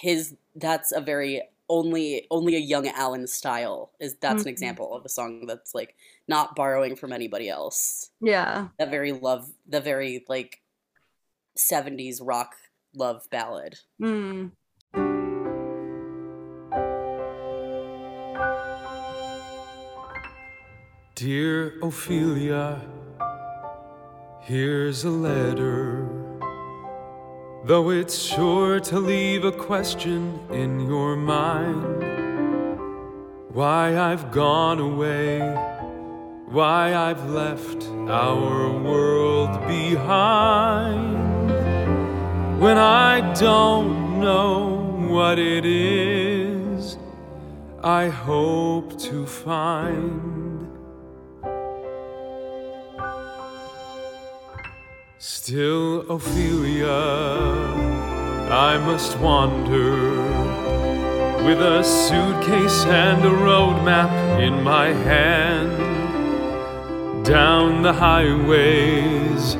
[0.00, 4.52] his that's a very only only a young Alan style is that's an Mhm.
[4.52, 5.94] example of a song that's like
[6.26, 8.10] not borrowing from anybody else.
[8.20, 10.62] yeah That very love the very like
[11.56, 12.54] 70s rock
[12.94, 13.78] love ballad.
[14.00, 14.52] Mm.
[21.14, 22.80] Dear Ophelia,
[24.40, 26.07] here's a letter.
[27.64, 32.04] Though it's sure to leave a question in your mind
[33.52, 35.40] why I've gone away,
[36.46, 41.50] why I've left our world behind.
[42.60, 46.96] When I don't know what it is,
[47.82, 50.37] I hope to find.
[55.30, 56.88] Still, Ophelia,
[58.50, 59.92] I must wander
[61.44, 64.10] with a suitcase and a road map
[64.40, 65.76] in my hand
[67.26, 69.56] down the highways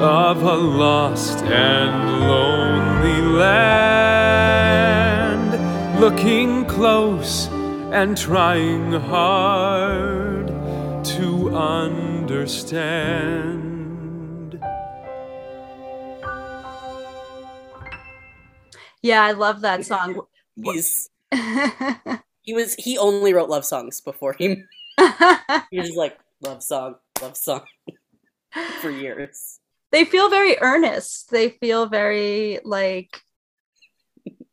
[0.00, 4.40] of a lost and lonely land,
[6.00, 7.48] looking close
[7.92, 10.46] and trying hard
[11.04, 12.94] to understand.
[19.04, 20.18] Yeah, I love that song.
[20.56, 21.10] He's
[22.40, 24.62] he was he only wrote love songs before he
[25.70, 27.60] he was like love song, love song
[28.80, 29.60] for years.
[29.92, 31.30] they feel very earnest.
[31.30, 33.20] They feel very like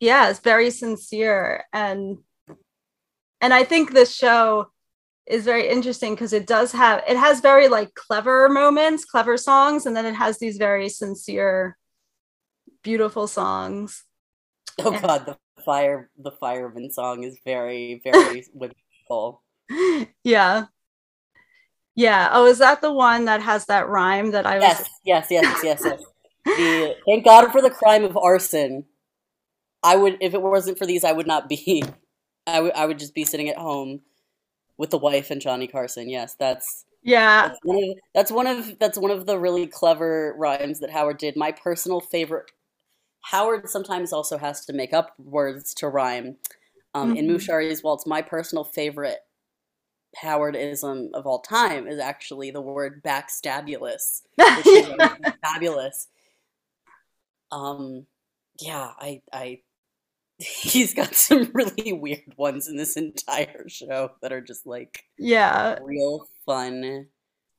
[0.02, 2.18] yeah, it's very sincere and
[3.40, 4.70] and I think this show
[5.26, 9.86] is very interesting because it does have it has very like clever moments, clever songs
[9.86, 11.78] and then it has these very sincere
[12.84, 14.04] beautiful songs.
[14.80, 19.44] Oh god, the fire the fireman song is very, very whimsical.
[20.24, 20.66] yeah.
[21.96, 22.30] Yeah.
[22.32, 25.60] Oh, is that the one that has that rhyme that I was Yes, yes, yes,
[25.64, 26.02] yes, yes.
[26.46, 28.86] The, thank God for the crime of arson.
[29.84, 31.84] I would, if it wasn't for these, I would not be.
[32.48, 34.02] I would, I would just be sitting at home
[34.78, 36.10] with the wife and Johnny Carson.
[36.10, 37.50] Yes, that's Yeah.
[37.50, 41.18] that's one of that's one of that's one of the really clever rhymes that Howard
[41.20, 41.36] did.
[41.38, 42.52] My personal favorite.
[43.22, 46.38] Howard sometimes also has to make up words to rhyme.
[46.94, 47.36] Um, In Mhm.
[47.36, 49.20] Mushari's Waltz, my personal favorite
[50.22, 54.88] Howardism of all time is actually the word backstabulous which is
[55.42, 56.08] fabulous.
[57.52, 58.08] Um,
[58.60, 59.62] yeah, I, I,
[60.38, 65.78] he's got some really weird ones in this entire show that are just like yeah.
[65.82, 67.08] real fun.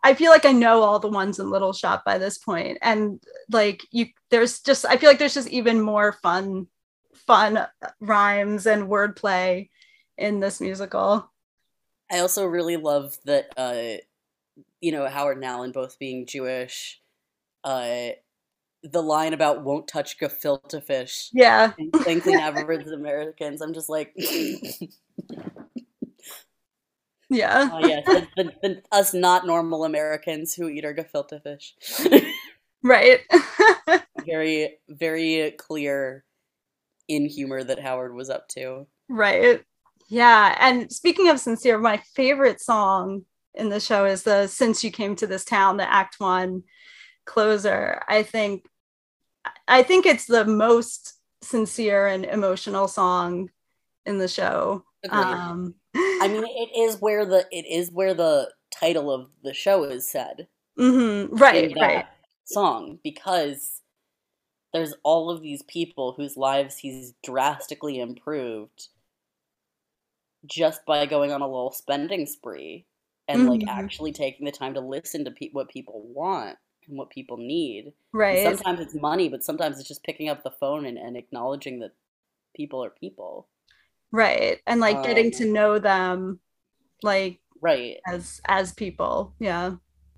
[0.03, 3.23] I feel like I know all the ones in Little Shop by this point, and
[3.51, 6.67] like you, there's just I feel like there's just even more fun,
[7.15, 7.67] fun
[8.01, 9.69] rhymes and wordplay
[10.19, 11.31] in this musical.
[12.11, 14.03] I also really love that, uh,
[14.81, 17.01] you know, Howard and Alan both being Jewish.
[17.65, 18.11] Uh,
[18.83, 23.63] the line about "won't touch gefilte fish" Yeah, and thankfully average Americans.
[23.63, 24.15] I'm just like,
[27.33, 31.75] yeah, oh yes, the, the, the, us not normal Americans who eat our gefilte fish.
[32.83, 33.21] right.
[34.27, 36.25] very very clear
[37.09, 38.87] in humor that Howard was up to.
[39.09, 39.63] Right.
[40.09, 40.57] Yeah.
[40.61, 45.17] And speaking of sincere, my favorite song in the show is the Since You Came
[45.17, 46.63] to This Town, the Act One
[47.25, 48.01] closer.
[48.09, 48.65] I think
[49.67, 53.51] I think it's the most sincere and emotional song
[54.07, 54.85] in the show.
[55.11, 55.75] Um
[56.23, 60.09] I mean, it is where the it is where the title of the show is
[60.11, 62.07] said mhm, right, right.
[62.45, 63.83] song because
[64.73, 68.89] there's all of these people whose lives he's drastically improved
[70.47, 72.87] just by going on a little spending spree
[73.29, 73.69] and like Mhm.
[73.69, 76.59] actually taking the time to listen to pe- what people want
[76.89, 77.93] and what people need.
[78.29, 78.39] And Right.
[78.39, 81.93] Sometimes it's money, but sometimes it's just picking up the phone and, and acknowledging that
[82.57, 83.49] people are people.
[84.13, 84.61] Right.
[84.67, 86.41] And like getting Um, to know them
[87.03, 88.03] like Right.
[88.07, 89.73] as as people yeah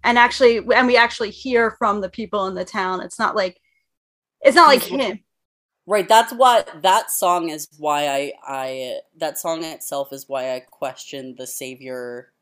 [0.04, 3.60] and actually and we actually hear from the people in the town it's not like
[4.42, 5.20] it's not like him
[5.86, 6.08] Right.
[6.08, 11.34] That's what that song is why I I that song itself is why I question
[11.36, 12.32] the savior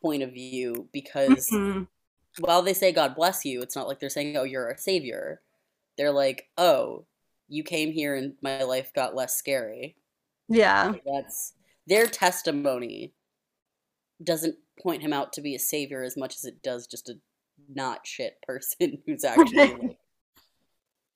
[0.00, 1.86] point of view because Mhm.
[2.40, 5.42] while they say God bless you, it's not like they're saying oh you're a savior.
[5.98, 7.06] They're like, "Oh,
[7.48, 9.96] you came here and my life got less scary."
[10.48, 11.52] yeah That's
[11.86, 13.12] their testimony
[14.24, 17.14] doesn't point him out to be a savior as much as it does just a
[17.72, 19.98] not shit person who's actually like,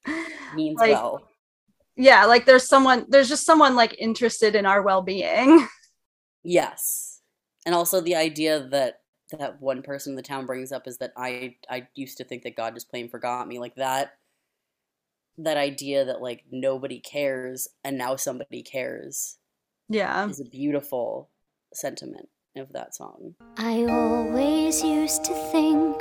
[0.54, 1.26] means Like, well.
[1.96, 5.66] yeah like there's someone there's just someone like interested in our well-being
[6.44, 7.20] Yes.
[7.64, 9.00] And also the idea that
[9.38, 12.42] that one person in the town brings up is that I I used to think
[12.42, 14.14] that God just plain forgot me like that
[15.38, 19.38] that idea that like nobody cares and now somebody cares
[19.88, 21.30] yeah is a beautiful
[21.72, 23.34] sentiment of that song.
[23.56, 26.00] I always used to think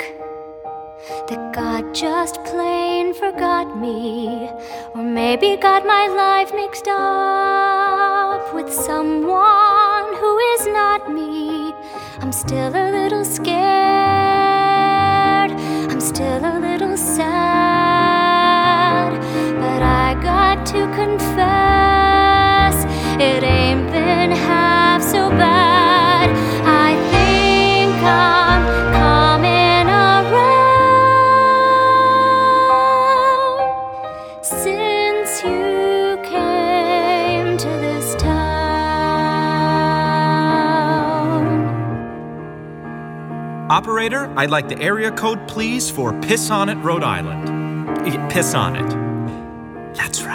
[1.29, 4.49] that God just plain forgot me,
[4.93, 11.73] or maybe got my life mixed up with someone who is not me.
[12.19, 13.57] I'm still a little scared,
[15.91, 17.50] I'm still a little sad,
[43.71, 48.29] Operator, I'd like the area code, please, for Pisquontuit, Rhode Island.
[48.29, 49.95] Piss on it.
[49.95, 50.30] That's right.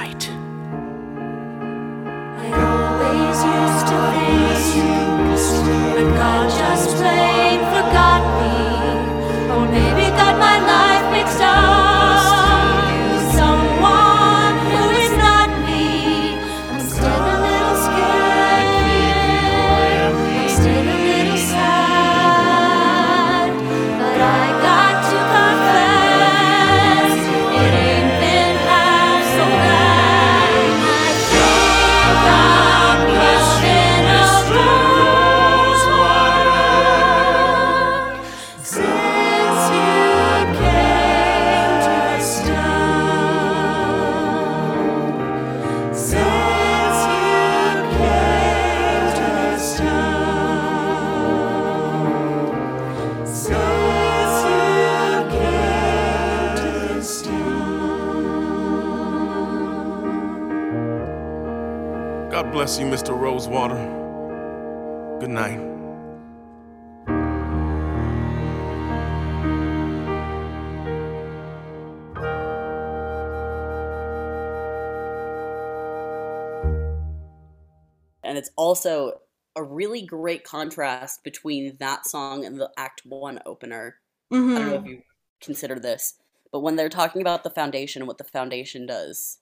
[78.66, 79.20] Also
[79.54, 83.96] a really great contrast between that song and the Act One opener.
[84.32, 84.86] I don't know if mm-hmm.
[84.86, 85.02] you
[85.40, 86.14] consider this,
[86.50, 89.38] but when they're talking about the foundation and what the foundation does,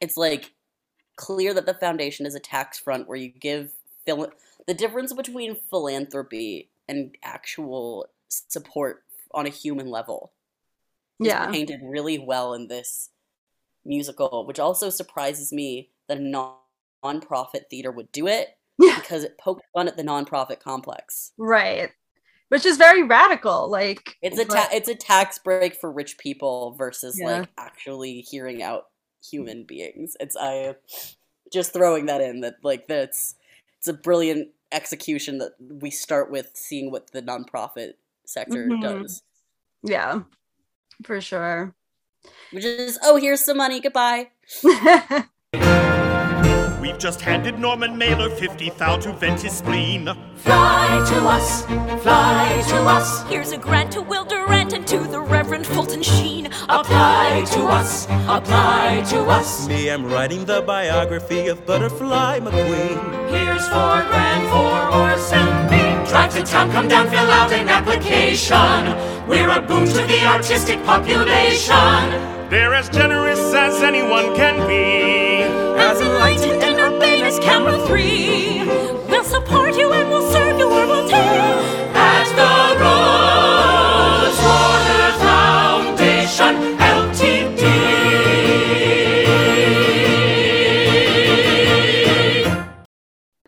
[0.00, 0.50] it's like
[1.14, 3.72] clear that the foundation is a tax front where you give
[4.04, 4.32] phil-
[4.66, 10.32] the difference between philanthropy and actual support on a human level
[11.20, 11.48] is Yeah.
[11.48, 13.10] painted really well in this
[13.84, 16.56] musical, which also surprises me that a non
[17.04, 18.96] nonprofit theater would do it Yeah.
[18.98, 21.32] because it poked fun at the nonprofit complex.
[21.36, 21.90] Right.
[22.48, 23.68] Which is very radical.
[23.70, 27.40] Like It's a ta- it's a tax break for rich people versus Yeah.
[27.40, 28.88] like actually hearing out
[29.24, 30.16] human beings.
[30.20, 30.74] It's I
[31.52, 33.34] just throwing that in that like that's
[33.78, 37.94] it's a brilliant execution that we start with seeing what the nonprofit
[38.24, 38.80] sector Mhm.
[38.82, 39.22] does.
[39.82, 40.20] yeah.
[41.04, 41.74] For sure.
[42.52, 44.30] Which is oh here's some money goodbye.
[46.82, 50.10] We've just handed Norman Mailer 50 thou to vent his spleen.
[50.34, 51.64] Fly to us,
[52.02, 53.22] fly to us.
[53.28, 56.46] Here's a grant to Will Durant and to the Reverend Fulton Sheen.
[56.68, 59.68] Apply to us, apply to us.
[59.68, 63.30] Me, I'm writing the biography of Butterfly McQueen.
[63.30, 66.04] Here's four grand for Orson Bean.
[66.10, 68.58] Drive to town, come down, fill out an application.
[69.28, 72.32] We're a boon to the artistic population.
[72.50, 75.42] They're as generous as anyone can be.
[75.80, 76.61] As enlightened
[77.32, 78.62] and camera three.
[79.08, 81.12] We'll support you and we'll serve you we'll.
[81.94, 82.74] At the
[84.28, 87.62] Rosewater Foundation, Ltd.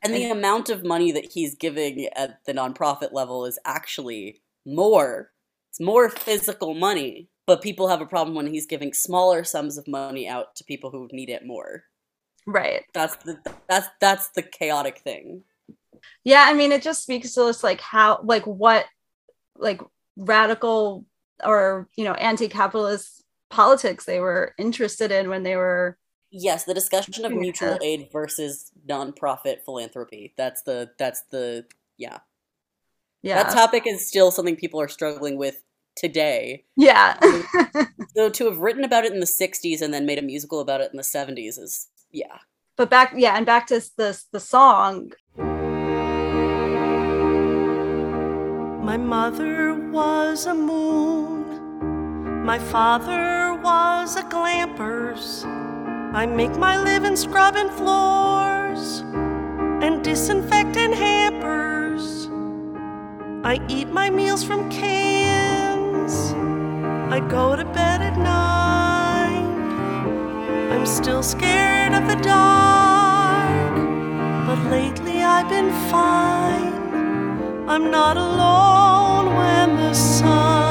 [0.03, 5.33] And the amount of money that he's giving at the nonprofit level is actually more.
[5.71, 9.87] It's more physical money, but people have a problem when he's giving smaller sums of
[9.89, 11.85] money out to people who need it more.
[12.47, 12.83] Right.
[12.93, 13.39] That's the
[13.69, 15.43] that's that's the chaotic thing.
[16.25, 18.87] Yeah, I mean it just speaks to us like how like what
[19.57, 19.81] like
[20.17, 21.05] radical
[21.45, 25.99] or you know anti-capitalist politics they were interested in when they were
[26.37, 30.35] Yes, the discussion of mutual aid versus nonprofit philanthropy.
[30.37, 31.65] That's the that's the
[31.97, 32.19] yeah.
[33.23, 33.45] yeah.
[33.45, 35.63] That topic is still something people are struggling with
[35.97, 36.65] today.
[36.77, 37.21] yeah.
[38.17, 40.81] So to have written about it in the 60s and then made a musical about
[40.81, 42.39] it in the 70s is yeah.
[42.77, 45.13] but back yeah, and back to the the song.
[48.91, 52.45] My mother was a moon.
[52.45, 55.45] My father was a glampers.
[56.15, 59.01] I make my living scrubbing floors
[59.85, 62.29] and disinfecting hampers.
[63.43, 66.33] I eat my meals from cans.
[67.13, 68.64] I go to bed at nine.
[70.75, 73.77] I'm still scared of the dark,
[74.45, 76.75] but lately I've been fine.
[77.69, 80.64] I'm not alone when the sun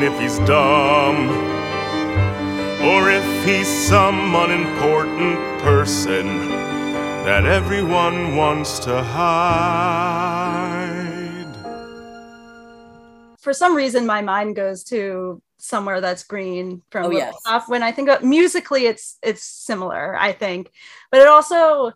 [0.00, 1.28] on if he's dumb
[2.82, 6.48] or if he's some unimportant person
[7.24, 10.56] that everyone wants to hide.
[13.38, 17.34] For some reason, my mind goes to somewhere that's green from Oh, yes.
[17.46, 17.68] Shop.
[17.68, 20.70] When I think about musically, it's it's similar, I think,
[21.10, 21.92] but it also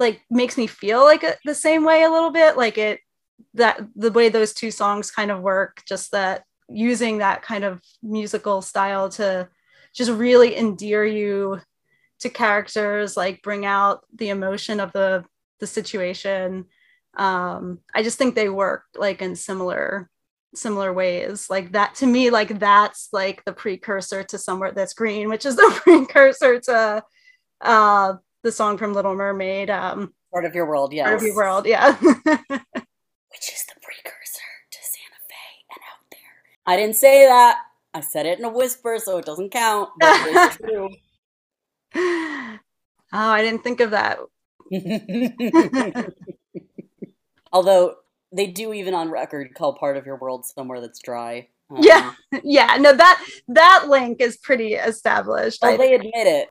[0.00, 2.98] like makes me feel like it, the same way a little bit, like it
[3.54, 7.80] that the way those two songs kind of work, just that using that kind of
[8.02, 9.48] musical style to
[9.94, 11.60] just really endear you
[12.20, 15.24] to characters, like bring out the emotion of the
[15.60, 16.66] the situation.
[17.16, 20.10] Um, I just think they work like in similar
[20.56, 25.28] similar ways like that to me like that's like the precursor to somewhere that's green
[25.28, 27.02] which is the precursor to
[27.60, 31.06] uh the song from little mermaid um Part of your world, yes.
[31.06, 31.96] part of your world yeah
[33.34, 36.53] Which is the precursor to Santa Fe and out there.
[36.66, 37.58] I didn't say that.
[37.92, 39.90] I said it in a whisper, so it doesn't count.
[40.00, 40.88] But it's true.
[41.96, 42.58] oh
[43.12, 44.18] i didn't think of that
[47.52, 47.94] Although
[48.32, 51.46] they do even on record call part of your world somewhere that's dry.
[51.70, 52.12] Um, yeah
[52.42, 56.48] yeah no that that link is pretty established Oh, I- they admit it.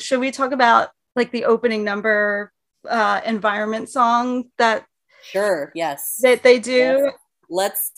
[0.00, 2.52] Should we talk about like the opening number
[2.88, 4.86] uh environment song that
[5.22, 6.18] Sure, yes.
[6.22, 7.12] that they do Yes.
[7.50, 7.92] Let's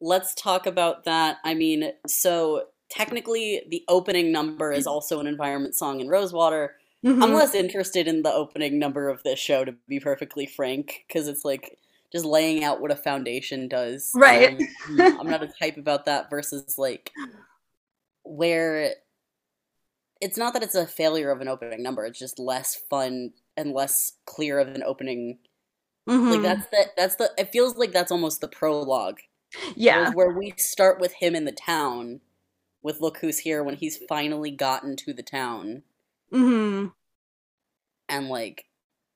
[0.00, 1.38] let's talk about that.
[1.44, 6.76] I mean, so technically the opening number is also an environment song in Rosewater.
[7.04, 7.34] I'm Mhm.
[7.34, 11.44] less interested in the opening number of this show to be perfectly frank because it's
[11.44, 11.78] like
[12.12, 14.10] just laying out what a foundation does.
[14.14, 14.60] Right.
[14.88, 17.12] Um, I'm not as hype about that versus like
[18.26, 18.94] where
[20.20, 23.72] it's not that it's a failure of an opening number, it's just less fun and
[23.72, 25.38] less clear of an opening.
[26.08, 26.30] Mhm.
[26.30, 29.18] like that's the that's the it feels like that's almost the prologue.
[29.74, 30.12] Yeah.
[30.12, 32.20] Where we start with him in the town
[32.82, 35.82] with look who's here when he's finally gotten to the town.
[36.30, 36.88] Hmm
[38.08, 38.66] and like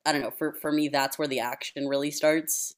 [0.05, 2.75] i don't know for for me that's where the action really starts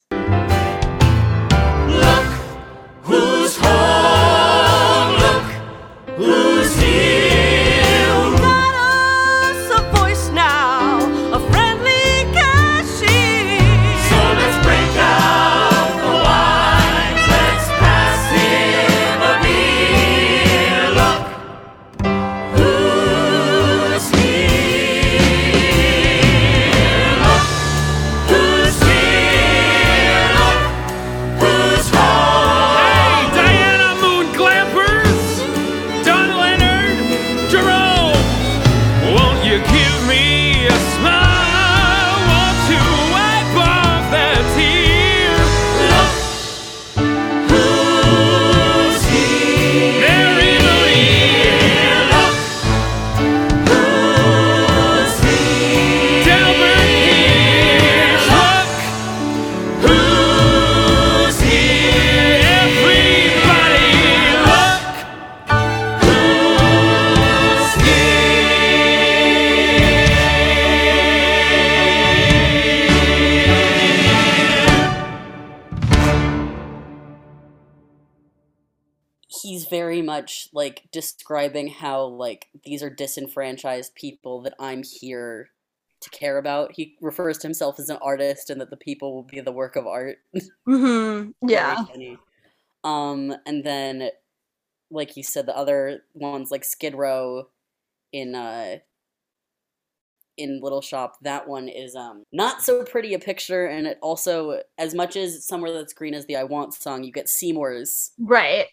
[81.43, 85.49] describing how like these are disenfranchised people that i'm here
[86.03, 86.71] to care about.
[86.73, 89.75] He refers to himself as an artist and that the people will be the work
[89.75, 90.17] of art.
[90.67, 91.49] Mm-hmm.
[91.49, 91.83] Yeah.
[92.85, 94.09] Um, and then,
[94.91, 97.47] like you said, the other ones like Skid Row
[98.11, 98.77] in uh
[100.37, 104.61] in Little Shop, that one is um not so pretty a picture, and it also,
[104.77, 108.67] as much as somewhere that's green as the I Want song, you get Seymour's Right.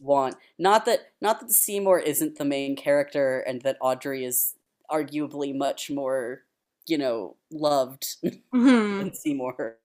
[0.00, 0.36] Want.
[0.58, 4.54] Not that not that Seymour isn't the main character, and that Audrey is
[4.90, 6.42] arguably much more,
[6.86, 8.16] you know, loved
[8.52, 9.78] hmm than Seymour.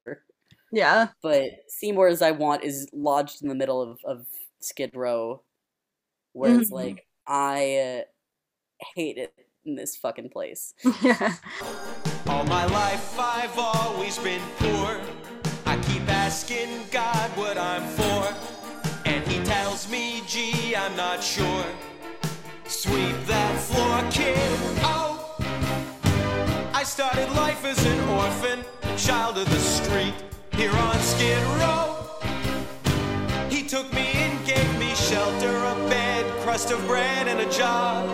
[0.72, 1.10] Yeah.
[1.22, 4.26] But Seymour as I Want is lodged in the middle of, of
[4.62, 5.42] Skid Row,
[6.34, 6.74] where it's Mhm.
[6.76, 9.34] like, I uh, hate it
[9.66, 10.74] in this fucking place.
[11.02, 11.36] Yeah.
[12.28, 15.02] All my life I've always been poor.
[15.66, 18.51] I keep asking God what I'm for.
[19.52, 21.66] Tells me, gee, I'm not sure.
[22.68, 24.38] Sweep that floor, kid.
[24.82, 25.36] Oh!
[26.74, 28.64] I started life as an orphan,
[28.96, 30.14] child of the street,
[30.54, 31.98] here on Skid Row.
[33.50, 38.08] He took me in, gave me shelter, a bed, crust of bread, and a job.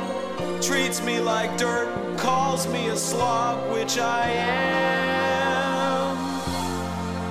[0.60, 4.58] Treats me like dirt, calls me a slob, which I am.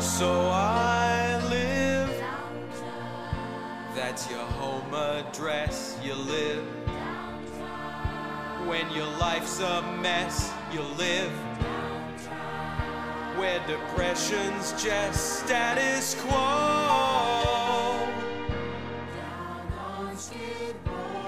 [0.00, 0.75] So I
[5.16, 6.64] address, you live.
[8.66, 11.30] When your life's a mess, you live.
[13.38, 17.56] Where depression's just status quo.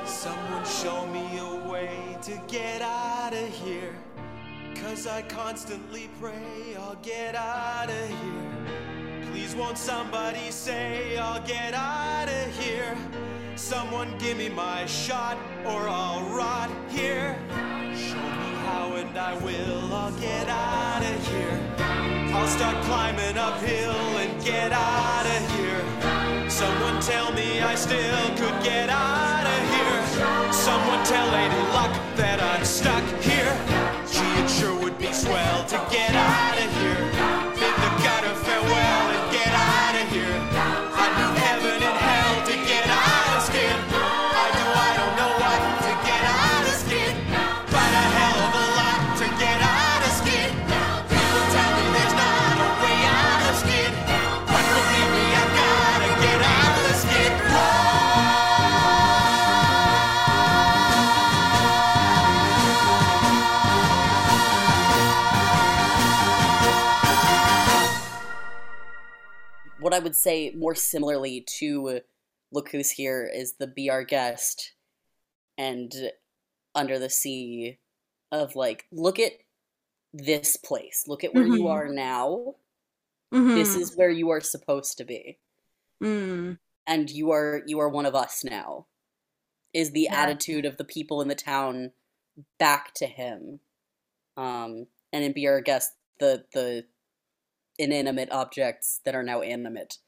[0.04, 3.94] Someone show me a way to get out of here.
[4.74, 9.30] Cause I constantly pray I'll get out of here.
[9.30, 12.96] Please won't somebody say I'll get out of here?
[13.58, 15.36] Someone give me my shot
[15.66, 17.36] or I'll rot here.
[17.92, 21.74] Show me how and I will, I'll get out of here.
[22.36, 26.48] I'll start climbing uphill and get out of here.
[26.48, 30.52] Someone tell me I still could get out of here.
[30.52, 33.52] Someone tell Lady Luck that I'm stuck here.
[34.06, 36.77] Gee, it sure would be swell to get out of here.
[69.98, 72.02] I would say more similarly to
[72.52, 74.74] Look Who's Here is the Be Our Guest
[75.58, 75.92] and
[76.72, 77.80] Under the Sea
[78.30, 79.32] of like, look at
[80.12, 81.06] this place.
[81.08, 81.70] Look at where you Mhm.
[81.70, 82.54] are now.
[83.32, 83.80] This Mhm.
[83.80, 85.40] is where you are supposed to be.
[86.00, 86.60] Mm.
[86.86, 88.86] And you are you are one of us now.
[89.72, 90.22] Is the Yeah.
[90.22, 91.92] attitude of the people in the town
[92.56, 93.58] back to him.
[94.36, 96.86] Um and in Be Our Guest, the the
[97.78, 99.98] inanimate objects that are now animate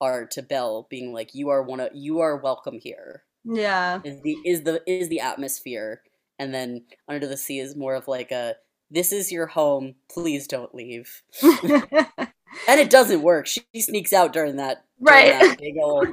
[0.00, 3.24] are to Belle being like, You are one of you are welcome here.
[3.44, 4.00] Yeah.
[4.04, 6.02] Is the is the is the atmosphere.
[6.38, 8.56] And then Under the Sea is more of like a
[8.90, 11.22] this is your home, please don't leave.
[11.42, 13.46] and it doesn't work.
[13.46, 15.40] She sneaks out during that, during Right.
[15.40, 16.08] that big old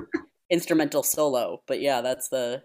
[0.49, 1.61] instrumental solo.
[1.67, 2.63] But yeah, that's the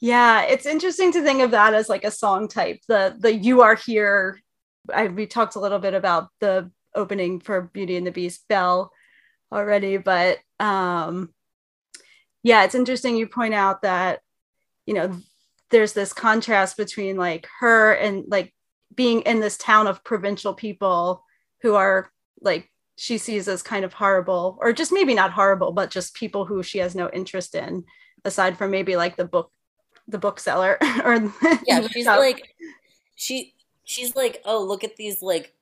[0.00, 2.80] Yeah, it's interesting to think of that as like a song type.
[2.88, 4.40] The the you are here.
[4.92, 8.92] I we talked a little bit about the opening for Beauty and the Beast Belle
[9.52, 11.30] already, but um
[12.42, 14.20] yeah, it's interesting you point out that
[14.86, 15.16] you know
[15.70, 18.54] there's this contrast between like her and like
[18.94, 21.24] being in this town of provincial people
[21.62, 25.90] who are like she sees as kind of horrible or just maybe not horrible but
[25.90, 27.84] just people who she has no interest in
[28.24, 29.52] aside from maybe like the book
[30.08, 31.32] the bookseller or
[31.66, 32.54] Yeah, she's like
[33.14, 35.54] she she's like, Oh, look at these like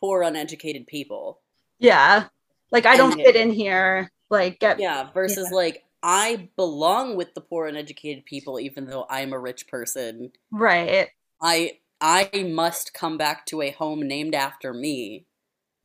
[0.00, 1.40] poor uneducated people.
[1.78, 2.28] yeah
[2.72, 7.34] like i don't And- fit in here like get Yeah, versus like I belong with
[7.34, 10.30] the poor uneducated people even though I'm a rich person.
[10.50, 11.08] right
[11.40, 15.26] I I must come back to a home named after me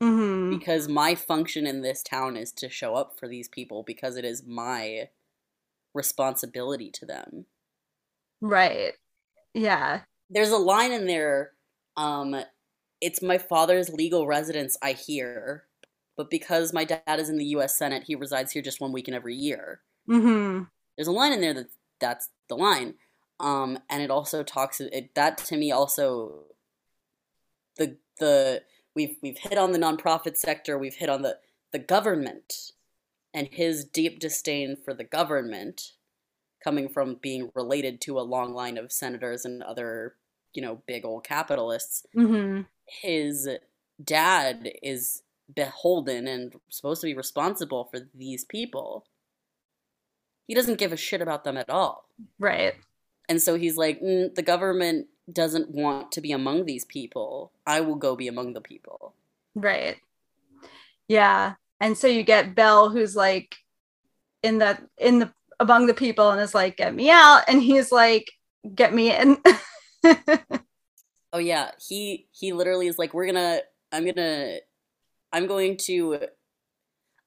[0.02, 4.18] hmm because my function in this town is to show up for these people because
[4.18, 5.10] it is my
[5.94, 7.46] responsibility to them.
[8.42, 8.94] right
[9.54, 11.52] yeah There's a line in there
[11.98, 12.36] um
[13.02, 15.66] it's my father's legal residence I hear,
[16.16, 19.08] but because my dad is in the US Senate, he resides here just one week
[19.08, 19.82] in every year.
[20.06, 20.64] hmm
[20.96, 22.96] There's a line in there that that's the line.
[23.40, 26.46] Um and it also talks it, that to me also
[27.78, 28.64] the the
[28.96, 31.38] we've we've hit on the nonprofit sector, we've hit on the
[31.72, 32.72] the government
[33.34, 35.94] and his deep disdain for the government
[36.64, 40.16] coming from being related to a long line of senators and other,
[40.54, 42.06] you know, big old capitalists.
[42.16, 42.62] Mm-hmm.
[43.02, 43.48] His
[44.04, 45.24] dad is
[45.54, 49.06] beholden and supposed to be responsible for these people.
[50.48, 52.10] He doesn't give a shit about them at all.
[52.40, 52.74] Right.
[53.30, 57.52] And so he's like, mm, the government doesn't want to be among these people.
[57.66, 59.14] I will go be among the people.
[59.56, 59.98] Right.
[61.08, 61.54] Yeah.
[61.80, 63.56] And so you get Belle who's like
[64.44, 67.44] in the in the among the people and is like, get me out.
[67.48, 68.32] And he's like,
[68.76, 69.38] get me in.
[71.34, 73.62] Oh yeah, he he literally is like, we're gonna,
[73.92, 74.58] I'm gonna,
[75.32, 76.20] I'm going to.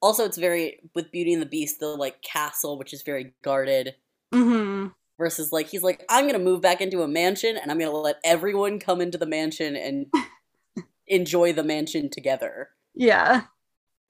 [0.03, 3.95] Also, it's very with Beauty and the Beast, the like castle, which is very guarded.
[4.33, 4.89] mm-hmm.
[5.19, 8.19] Versus like he's like, I'm gonna move back into a mansion and I'm gonna let
[8.25, 10.07] everyone come into the mansion and
[11.07, 12.71] enjoy the mansion together.
[12.95, 13.43] Yeah.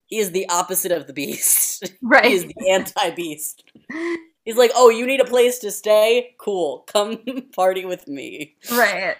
[0.06, 1.92] He is the opposite of the beast.
[2.02, 2.24] Right.
[2.26, 3.64] He's the anti-beast.
[4.44, 6.34] He's like, oh, you need a place to stay?
[6.38, 7.18] Cool, come
[7.54, 8.56] party with me.
[8.70, 9.16] Right.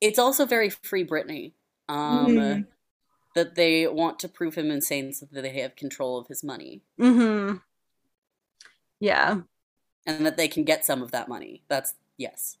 [0.00, 1.52] It's also very free Britney.
[1.88, 2.66] Um, Mhm.
[3.34, 6.82] That they want to prove him insane so that they have control of his money.
[6.98, 7.56] Mm-hmm.
[8.98, 9.40] Yeah.
[10.06, 11.62] And that they can get some of that money.
[11.68, 12.56] That's, yes.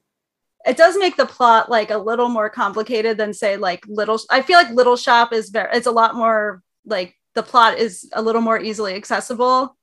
[0.66, 4.42] It does make the plot like a little more complicated than say like little I
[4.42, 8.20] feel like Little Shop is very it's a lot more like the plot is a
[8.20, 9.76] little more easily accessible.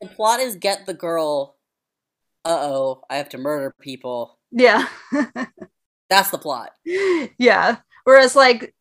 [0.00, 1.56] The plot is get the girl,
[2.46, 4.38] uh oh, I have to murder people.
[4.50, 4.88] Yeah.
[6.10, 6.72] That's the plot.
[7.38, 7.76] yeah.
[8.04, 8.74] Whereas like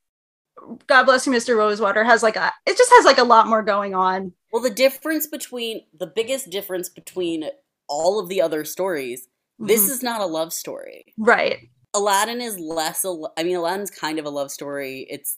[0.88, 1.56] God bless you, Mr.
[1.56, 4.34] Rosewater has like a it just has like a lot more going on.
[4.52, 7.46] Well, the difference between the biggest difference between
[7.88, 9.28] all of the other stories,
[9.60, 9.90] this Mhm.
[9.92, 11.14] is not a love story.
[11.18, 11.70] Right.
[11.94, 13.06] Aladdin is less.
[13.06, 15.08] A, I mean, Aladdin's kind of a love story.
[15.10, 15.38] It's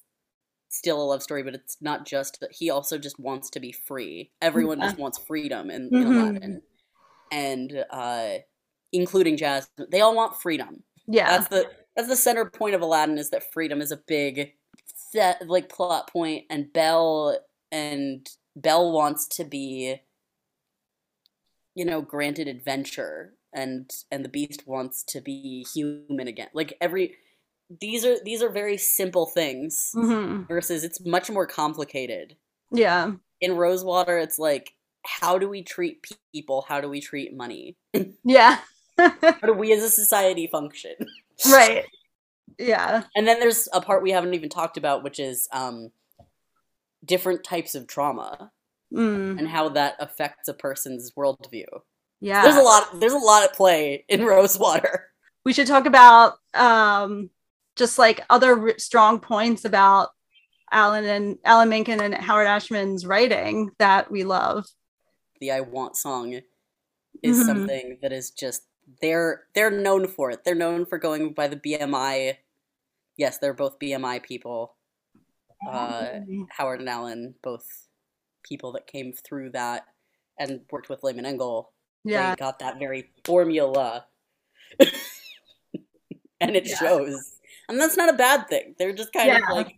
[0.70, 2.40] still a love story, but it's not just.
[2.42, 4.32] That he also just wants to be free.
[4.42, 4.88] Everyone Yeah.
[4.88, 6.22] just wants freedom in, in Mhm.
[6.30, 6.62] Aladdin,
[7.32, 8.30] and uh,
[8.92, 9.88] including Jasmine.
[9.92, 10.84] They all want freedom.
[11.08, 11.38] Yeah.
[11.38, 14.54] That's the that's the center point of Aladdin is that freedom is a big
[15.12, 17.38] set like plot point, and Belle
[17.72, 19.98] and Belle wants to be,
[21.76, 26.50] you know, granted adventure, and and the Beast wants to be human again.
[26.54, 27.16] Like every
[27.80, 30.48] these are these are very simple things Mhm.
[30.48, 32.36] versus it's much more complicated.
[32.72, 33.14] Yeah.
[33.42, 34.74] In Rosewater, it's like
[35.06, 36.64] how do we treat people?
[36.68, 37.76] How do we treat money?
[38.24, 38.60] Yeah.
[38.98, 40.94] How do we as a society function?
[41.48, 41.86] Right.
[42.60, 43.04] Yeah.
[43.16, 45.90] And then there's a part we haven't even talked about, which is um,
[47.06, 48.52] different types of trauma
[48.94, 49.40] Mm.
[49.40, 51.64] and how that affects a person's worldview.
[52.20, 52.42] Yeah.
[52.44, 53.00] There's a lot.
[53.00, 55.08] There's a lot at play in Rosewater.
[55.46, 57.30] we should talk about um
[57.78, 60.10] just like other r- strong points about
[60.74, 64.66] Alan and Alan Menken and Howard Ashman's writing that we love.
[65.40, 66.42] The "I Want" song
[67.24, 67.46] is Mhm.
[67.46, 68.64] something that is just
[69.02, 70.44] they're they're known for it.
[70.44, 72.38] They're known for going by the BMI.
[73.18, 74.76] Yes, they're both BMI people.
[75.68, 77.88] Uh, Howard and Alan, both
[78.44, 79.86] people that came through that
[80.40, 81.72] and worked with Lehman Engel.
[82.04, 82.32] Yeah.
[82.32, 84.06] They got that very formula.
[86.42, 86.78] and it Yeah.
[86.78, 87.38] shows.
[87.70, 88.76] And that's not a bad thing.
[88.80, 89.38] They're just kind Yeah.
[89.38, 89.78] of like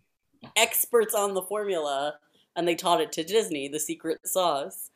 [0.55, 2.17] experts on the formula
[2.55, 4.89] and they taught it to Disney, the secret sauce.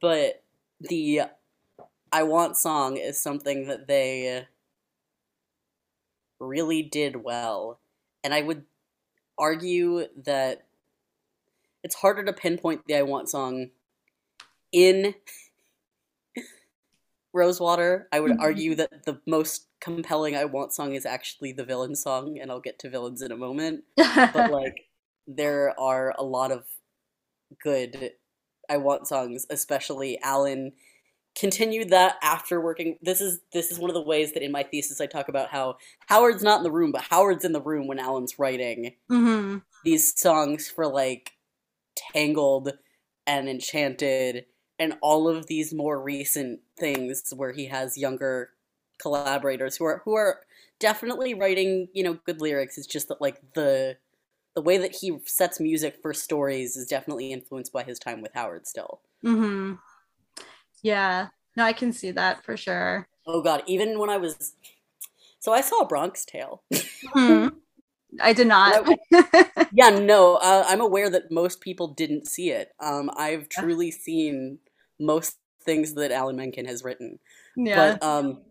[0.00, 0.42] But
[0.80, 1.22] the
[2.12, 4.46] I Want song is something that they
[6.38, 7.80] really did well.
[8.24, 8.64] And I would
[9.38, 10.64] argue that
[11.82, 13.70] it's harder to pinpoint the I Want song
[14.72, 15.14] in
[17.32, 18.08] Rosewater.
[18.12, 18.40] I would Mhm.
[18.40, 22.60] argue that the most compelling I Want song is actually the villain song, and I'll
[22.60, 23.84] get to villains in a moment.
[24.32, 24.88] But like,
[25.26, 26.64] there are a lot of
[27.62, 28.12] good
[28.68, 30.72] I Want songs, especially Alan
[31.34, 34.62] continued that after working this is this is one of the ways that in my
[34.62, 35.76] thesis I talk about how
[36.06, 40.18] Howard's not in the room, but Howard's in the room when Alan's writing hmm these
[40.18, 41.32] songs for like
[41.96, 42.72] Tangled
[43.26, 44.46] and Enchanted
[44.78, 48.50] and all of these more recent things where he has younger
[49.00, 50.40] collaborators who are who are
[50.80, 52.78] definitely writing, you know, good lyrics.
[52.78, 53.98] It's just that like the
[54.54, 58.34] the way that he sets music for stories is definitely influenced by his time with
[58.34, 59.00] Howard still.
[59.22, 59.74] hmm
[60.82, 61.28] Yeah.
[61.56, 63.06] No, I can see that for sure.
[63.26, 64.54] Oh god, even when I was
[65.38, 66.62] so I saw Bronx Tale.
[67.14, 67.52] Mhm.
[68.20, 68.86] I did not.
[69.72, 72.72] yeah, no, uh, I'm aware that most people didn't see it.
[72.78, 74.58] Um, I've truly seen
[75.00, 77.18] most things that Alan Menken has written.
[77.56, 77.96] Yeah.
[77.98, 78.42] But um,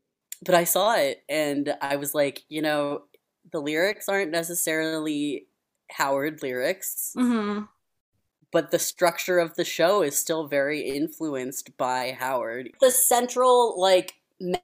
[0.43, 3.03] but I saw it and I was like, you know,
[3.51, 5.45] the lyrics aren't necessarily
[5.91, 7.63] Howard lyrics, Mm-hmm.
[8.51, 12.71] But the structure of the show is still very influenced by Howard.
[12.81, 14.15] The central like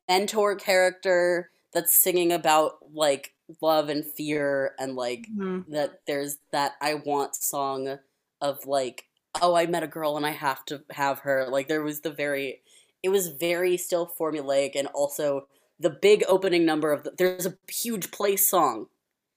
[0.10, 5.66] mentor character that's singing about like love and fear and like Mhm.
[5.70, 8.00] that there's that I want song
[8.42, 9.06] of like
[9.42, 12.12] oh I met a girl and I have to have her like there was the
[12.12, 12.62] very
[13.04, 15.48] it was very still formulaic and also
[15.80, 18.88] the big opening number of the, there's a huge play song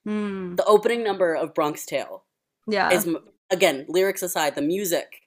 [0.07, 0.57] Mm.
[0.57, 2.25] the opening number of Bronx Tale
[2.67, 2.91] Yeah.
[2.91, 3.07] is
[3.51, 5.23] again lyrics aside the music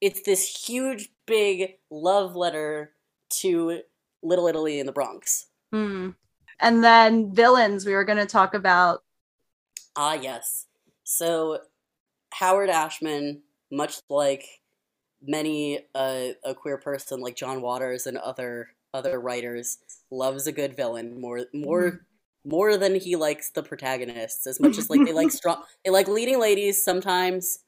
[0.00, 2.92] it's this huge big love letter
[3.30, 3.80] to
[4.22, 6.14] little italy in the bronx Mm.
[6.60, 9.02] And then villains, we were going to talk about.
[9.96, 10.66] ah yes
[11.04, 11.58] so
[12.32, 13.42] howard ashman
[13.72, 14.44] much like
[15.20, 19.78] many uh, a queer person like john waters and other other writers
[20.10, 22.06] loves a good villain more more
[22.46, 26.08] more than he likes the protagonists as much as like they like strong they like
[26.08, 27.58] leading ladies sometimes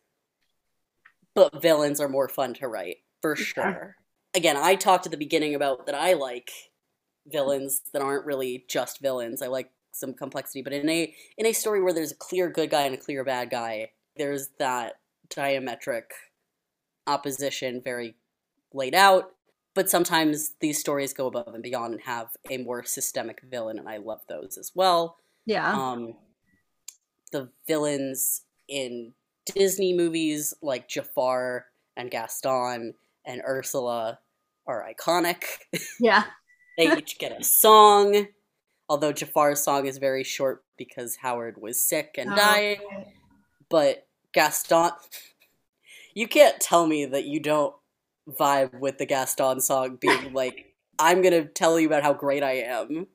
[1.35, 3.97] but villains are more fun to write for sure.
[4.35, 6.51] Again i talked at the beginning about that i like
[7.31, 9.43] villains that aren't really just villains.
[9.43, 12.71] I like some complexity but in a in a story where there's a clear good
[12.71, 14.95] guy and a clear bad guy there's that
[15.29, 16.05] diametric
[17.09, 18.15] opposition very
[18.73, 19.33] laid out
[19.79, 23.89] but sometimes these stories go above and beyond and have a more systemic villain and
[23.89, 25.17] i love those as well
[25.47, 25.73] Yeah.
[25.73, 26.15] um
[27.31, 29.13] the villains in
[29.55, 31.67] disney movies like jafar
[31.97, 34.19] and gaston and ursula
[34.67, 35.45] are iconic
[36.01, 36.25] yeah.
[36.77, 38.27] they each get a song
[38.89, 42.81] although jafar's song is very short because howard was sick and Oh, dying
[43.69, 44.91] but gaston
[46.15, 47.77] you can't tell me that you don't
[48.29, 52.53] vibe with the gaston song being like i'm gonna tell you about how great i
[52.53, 53.07] am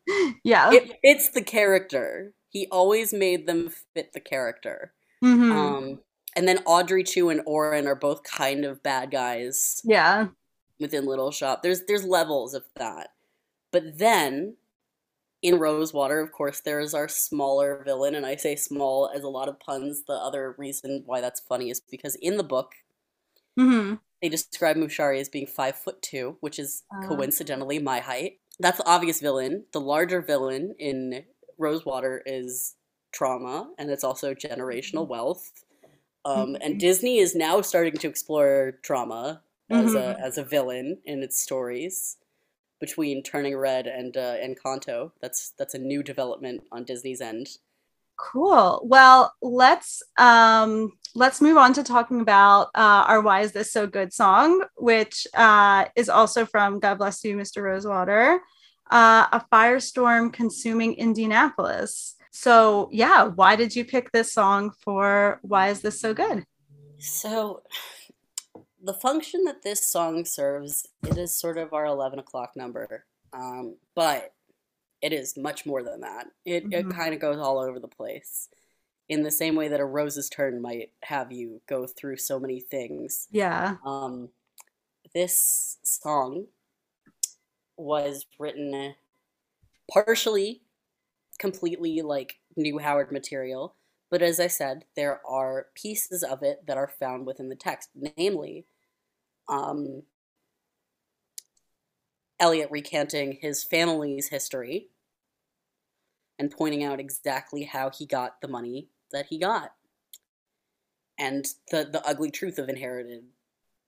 [0.44, 0.72] Yeah.
[0.72, 4.94] it fits the character he always made them fit the character
[5.24, 5.52] Mhm.
[5.52, 6.00] um
[6.36, 10.28] and then audrey II and orin are both kind of bad guys yeah.
[10.80, 11.62] within Little Shop.
[11.62, 13.10] There's there's levels of that.
[13.72, 14.56] But then
[15.44, 19.30] in Rosewater, of course, there is our smaller villain, and I say small as a
[19.30, 20.04] lot of puns.
[20.08, 22.72] The other reason why that's funny is because in the book
[23.60, 23.96] Mm-hmm.
[24.22, 27.08] they describe Mushari as being five foot two, which is Ah.
[27.08, 28.40] coincidentally my height.
[28.60, 29.66] That's the obvious villain.
[29.74, 31.26] The larger villain in
[31.58, 32.76] Rosewater is
[33.12, 35.52] trauma, and it's also generational wealth.
[36.26, 40.22] Um, and Disney is now starting to explore trauma as a Mhm.
[40.22, 42.18] as a villain in its stories
[42.80, 45.12] between Turning Red and uh, Encanto.
[45.22, 47.58] That's that's a new development on Disney's end.
[48.32, 48.82] Cool.
[48.86, 53.86] Well, let's um let's move on to talking about uh our Why Is This So
[53.86, 57.62] Good song, which uh is also from God Bless You, Mr.
[57.62, 58.40] Rosewater,
[58.90, 62.16] uh a firestorm consuming Indianapolis.
[62.32, 66.46] So yeah, why did you pick this song for Why Is This So Good?
[67.00, 67.64] So,
[68.82, 73.06] the function that this song serves, it is sort of our 11 o'clock number.
[73.34, 74.34] Um, but
[75.04, 76.28] it is much more than that.
[76.46, 76.92] It, it Mhm.
[76.96, 78.50] kind of goes all over the place.
[79.10, 82.62] In the same way that a Rose's Turn might have you go through so many
[82.62, 83.28] things.
[83.30, 83.78] Yeah.
[83.86, 84.32] Um,
[85.14, 86.48] this song
[87.76, 88.96] was written
[89.92, 90.64] partially
[91.38, 93.76] completely like new Howard material,
[94.10, 97.90] but as I said, there are pieces of it that are found within the text,
[98.18, 98.66] namely,
[99.50, 100.04] um,
[102.40, 104.90] Eliot recanting his family's history
[106.40, 109.76] and pointing out exactly how he got the money that he got
[111.18, 113.24] and the the ugly truth of inherited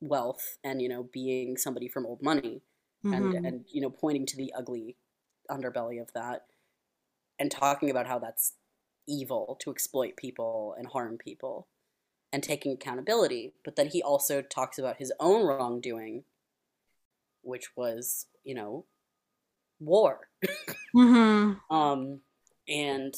[0.01, 2.61] wealth and you know being somebody from old money
[3.03, 3.13] Mhm.
[3.15, 4.97] and and you know pointing to the ugly
[5.49, 6.45] underbelly of that
[7.39, 8.53] and talking about how that's
[9.07, 11.67] evil to exploit people and harm people
[12.33, 16.23] and taking accountability but then he also talks about his own wrongdoing
[17.41, 18.85] which was you know
[19.79, 20.29] war
[20.95, 21.59] Mhm.
[21.69, 22.21] um,
[22.67, 23.15] and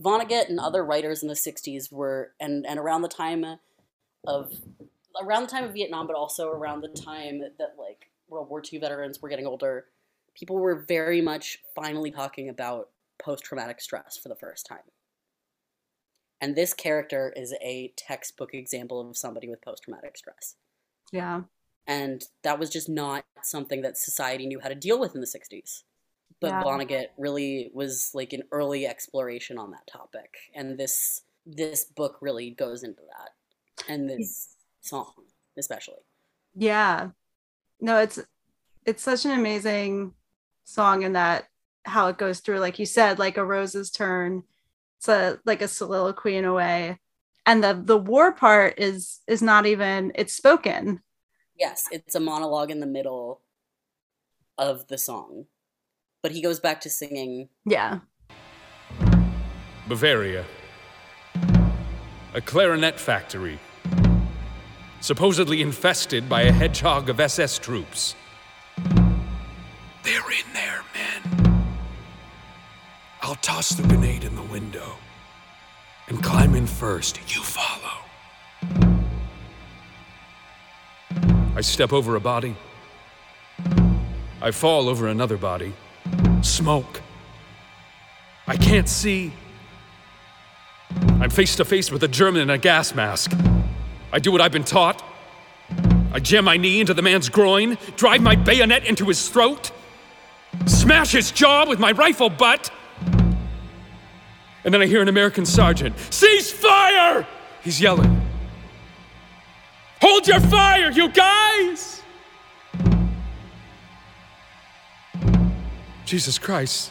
[0.00, 3.44] Vonnegut and other writers in the '60s were, and and around the time
[4.26, 4.52] of
[5.20, 8.78] around the time of Vietnam, but also around the time that like World War II
[8.78, 9.86] veterans were getting older,
[10.34, 14.78] people were very much finally talking about post traumatic stress for the first time.
[16.40, 20.56] And this character is a textbook example of somebody with post traumatic stress.
[21.12, 21.42] Yeah.
[21.86, 25.26] And that was just not something that society knew how to deal with in the
[25.26, 25.82] 60s.
[26.40, 26.62] But Yeah.
[26.62, 30.34] Vonnegut really was like an early exploration on that topic.
[30.54, 33.30] And this this book really goes into that.
[33.88, 35.12] And this song
[35.58, 36.02] especially.
[36.54, 37.10] Yeah.
[37.80, 38.18] No, it's
[38.86, 40.14] it's such an amazing
[40.64, 41.46] song in that
[41.84, 44.42] how it goes through, like you said, like a rose's turn.
[44.98, 46.98] It's a like a soliloquy in a way.
[47.46, 51.00] and the the war part is is not even it's spoken.
[51.58, 53.42] Yes, it's a monologue in the middle
[54.58, 55.46] of the song.
[56.22, 57.48] But he goes back to singing.
[57.64, 58.00] Yeah.
[59.88, 60.44] Bavaria.
[62.34, 63.58] A clarinet factory.
[65.00, 68.14] Supposedly infested by a hedgehog of SS troops.
[70.02, 71.64] They're in there, men.
[73.22, 74.96] I'll toss the grenade in the window
[76.08, 77.18] and climb in first.
[77.34, 78.04] You follow.
[81.56, 82.54] I step over a body.
[84.42, 85.72] I fall over another body.
[86.42, 87.02] Smoke.
[88.46, 89.32] I can't see.
[91.20, 93.32] I'm face to face with a German in a gas mask.
[94.12, 95.02] I do what I've been taught.
[96.12, 99.70] I jam my knee into the man's groin, drive my bayonet into his throat,
[100.66, 102.70] smash his jaw with my rifle butt.
[104.64, 107.26] And then I hear an American sergeant Cease fire!
[107.62, 108.20] He's yelling.
[110.00, 111.99] Hold your fire, you guys!
[116.10, 116.90] Jesus Christ.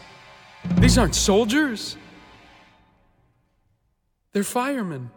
[0.77, 1.97] These aren't soldiers.
[4.31, 5.11] They're firemen.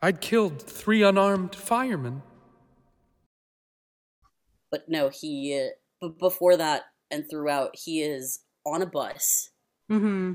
[0.00, 2.22] I'd killed three unarmed firemen.
[4.70, 5.62] But no, he.
[5.62, 9.50] Uh, but before that and throughout, he is on a bus.
[9.92, 10.34] Mm-hmm.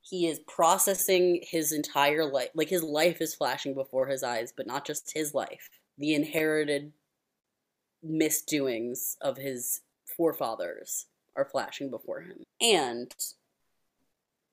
[0.00, 2.48] He is processing his entire life.
[2.54, 5.68] Like his life is flashing before his eyes, but not just his life.
[5.98, 6.94] The inherited
[8.02, 9.82] misdoings of his
[10.16, 11.06] forefathers
[11.36, 12.38] are flashing before him.
[12.60, 13.12] And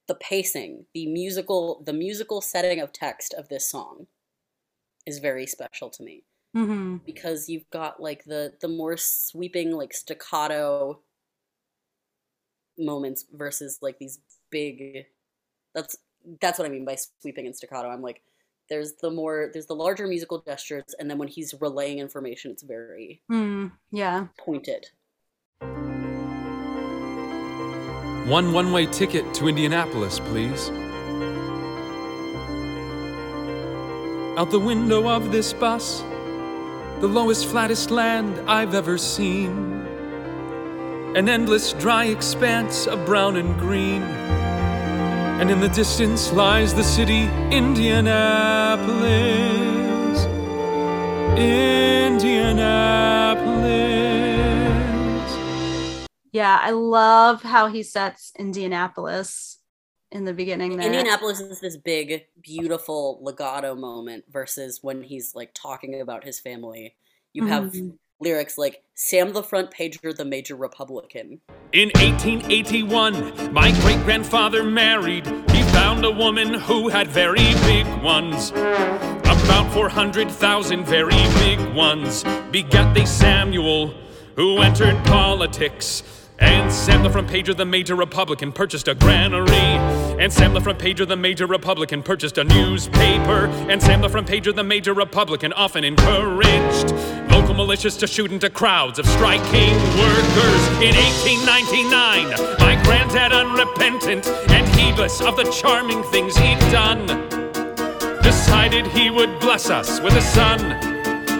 [0.07, 4.07] the pacing, the musical, the musical setting of text of this song
[5.05, 6.23] is very special to me
[6.55, 6.97] Mm-hmm.
[7.03, 10.99] because you've got like the the more sweeping like staccato
[12.77, 14.19] moments versus like these
[14.51, 15.05] big
[15.73, 15.97] that's
[16.39, 17.89] that's what I mean by sweeping and staccato.
[17.89, 18.21] I'm like
[18.69, 22.61] there's the more there's the larger musical gestures and then when he's relaying information it's
[22.61, 24.27] very Mm, yeah.
[24.37, 24.85] pointed.
[28.27, 30.69] One one way ticket to Indianapolis, please.
[34.37, 36.01] Out the window of this bus,
[37.01, 39.51] the lowest, flattest land I've ever seen.
[41.15, 44.01] An endless, dry expanse of brown and green.
[44.01, 50.25] And in the distance lies the city, Indianapolis.
[51.37, 52.92] Indianapolis.
[56.33, 59.59] Yeah, I love how he sets Indianapolis
[60.11, 60.87] in the beginning there.
[60.87, 66.95] Indianapolis is this big, beautiful legato moment versus when he's like talking about his family.
[67.33, 67.97] You have Mhm.
[68.19, 71.41] lyrics like Sam the front pager, the major Republican.
[71.71, 75.27] In 1881, my great grandfather married.
[75.51, 78.49] He found a woman who had very big ones.
[78.49, 82.23] About 400,000 very big ones.
[82.51, 83.93] Begat they Samuel,
[84.35, 86.01] who entered politics.
[86.43, 89.47] And Sam the front pager, the major Republican, purchased a granary.
[90.19, 93.47] And Sam the front pager, the major Republican, purchased a newspaper.
[93.69, 96.91] And Sam the front pager, the major Republican, often encouraged
[97.31, 100.67] local militias to shoot into crowds of striking workers.
[100.83, 102.29] In 1899,
[102.59, 107.07] my granddad, unrepentant and heedless of the charming things he'd done,
[108.21, 110.59] decided he would bless us with a son.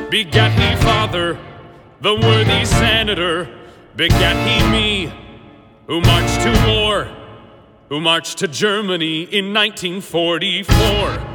[0.09, 1.37] Begat he father,
[2.01, 3.62] the worthy senator,
[3.95, 5.13] begat he me,
[5.87, 7.07] who marched to war,
[7.89, 11.29] who marched to Germany in 1944.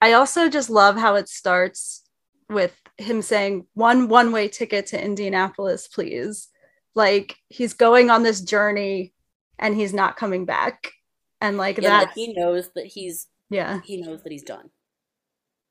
[0.00, 2.02] I also just love how it starts
[2.50, 6.48] with him saying one one way ticket to Indianapolis, please.
[6.94, 9.12] Like he's going on this journey
[9.58, 10.92] and he's not coming back.
[11.40, 14.70] And like Yeah, that he knows that he's yeah, he knows that he's done.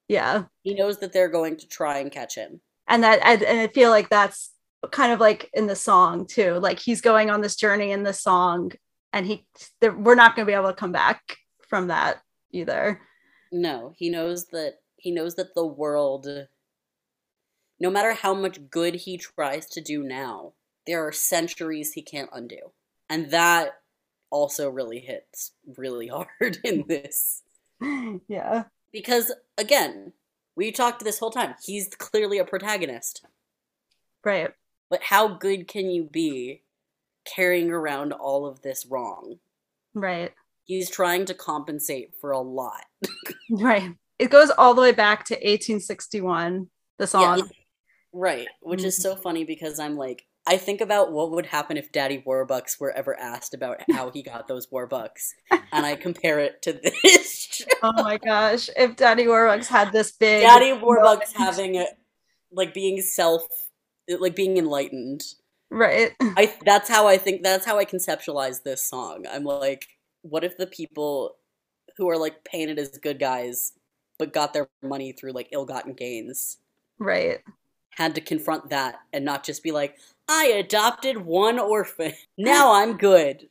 [0.08, 0.46] yeah.
[0.64, 2.62] He knows that they're going to try and catch him.
[2.88, 4.52] And that and, and I feel like that's
[4.92, 6.54] kind of like in the song too.
[6.54, 8.72] Like he's going on this journey in the song
[9.14, 9.46] and he
[9.82, 12.22] we're not going to be able to come back from that
[12.52, 13.02] either.
[13.52, 16.28] No, he knows that he knows that the world
[17.80, 20.54] no matter how much good he tries to do now,
[20.88, 22.72] there are centuries he can't undo.
[23.10, 23.82] And that
[24.30, 26.08] also really hits really
[26.40, 27.44] hard in this.
[28.28, 28.64] yeah.
[28.92, 30.14] Because again,
[30.56, 31.56] we talked this whole time.
[31.64, 33.26] He's clearly a protagonist.
[34.24, 34.52] Right.
[34.90, 36.62] But how good can you be
[37.26, 39.40] carrying around all of this wrong?
[39.94, 40.34] Right.
[40.64, 42.86] He's trying to compensate for a lot.
[43.50, 43.94] Right.
[44.18, 46.68] It goes all the way back to 1861,
[46.98, 47.48] the song.
[48.12, 51.92] Right, which is so funny because I'm like, I think about what would happen if
[51.92, 56.62] Daddy Warbucks were ever asked about how he got those Warbucks, and I compare it
[56.62, 56.74] to
[57.04, 57.62] this.
[57.84, 58.70] oh my gosh!
[58.78, 61.88] If Daddy Warbucks had this big Daddy Warbucks having a,
[62.52, 63.44] like being self,
[64.20, 65.24] like being enlightened.
[65.72, 66.12] right?
[66.22, 69.26] I that's how I think that's how I conceptualize this song.
[69.32, 69.88] I'm like,
[70.22, 71.36] what if the people
[71.98, 73.74] who are like painted as good guys
[74.18, 76.58] but got their money through like ill-gotten gains
[77.00, 77.40] Right.
[77.90, 79.98] had to confront that and not just be like,
[80.30, 82.14] I adopted one orphan.
[82.38, 83.48] Now I'm good.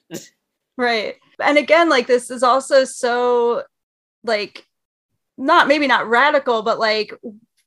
[0.76, 1.16] Right.
[1.40, 3.62] And again, like this is also so
[4.24, 4.66] like
[5.36, 7.12] not maybe not radical, but like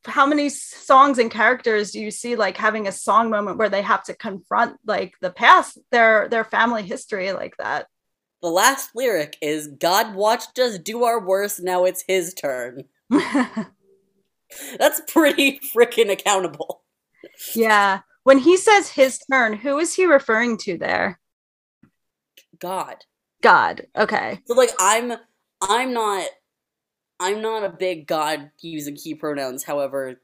[0.07, 3.81] how many songs and characters do you see like having a song moment where they
[3.81, 7.87] have to confront like the past, their their family history like that?
[8.41, 12.83] The last lyric is God watched us do our worst, now it's his turn.
[13.09, 16.83] That's pretty freaking accountable.
[17.55, 18.01] yeah.
[18.23, 21.19] When he says his turn, who is he referring to there?
[22.59, 22.97] God.
[23.41, 23.87] God.
[23.95, 24.39] Okay.
[24.45, 25.13] So like I'm
[25.61, 26.27] I'm not
[27.19, 30.21] I'm not a big God using he pronouns, however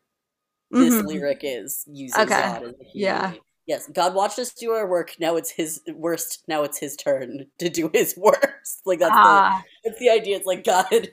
[0.71, 1.05] this Mhm.
[1.05, 2.29] lyric is using Okay.
[2.41, 2.99] God as a he.
[3.01, 3.33] Yeah.
[3.65, 5.15] Yes, God watched us do our work.
[5.19, 6.43] Now it's his worst.
[6.47, 8.81] Now it's his turn to do his worst.
[8.85, 9.63] Like that's Ah.
[9.83, 10.35] the that's the idea.
[10.37, 10.87] It's like God,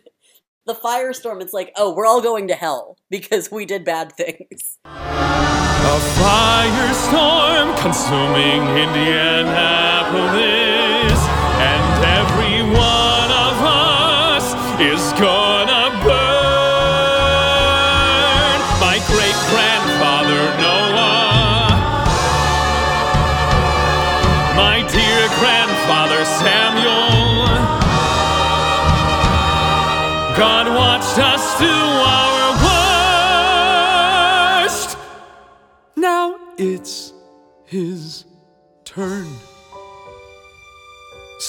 [0.66, 1.40] the firestorm.
[1.42, 4.78] It's like oh, we're all going to hell because we did bad things.
[4.84, 11.20] A firestorm consuming Indianapolis,
[11.70, 15.49] and every one of us is gonna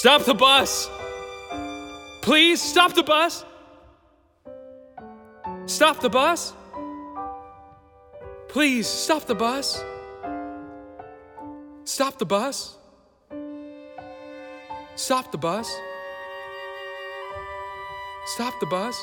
[0.02, 0.90] Stop the bus!
[2.24, 3.46] Please stop the bus!
[5.68, 6.54] Stop the bus!
[8.48, 9.80] Please stop the bus!
[11.84, 12.80] Stop the bus!
[14.96, 15.70] Stop the bus!
[18.26, 19.00] Stop the bus!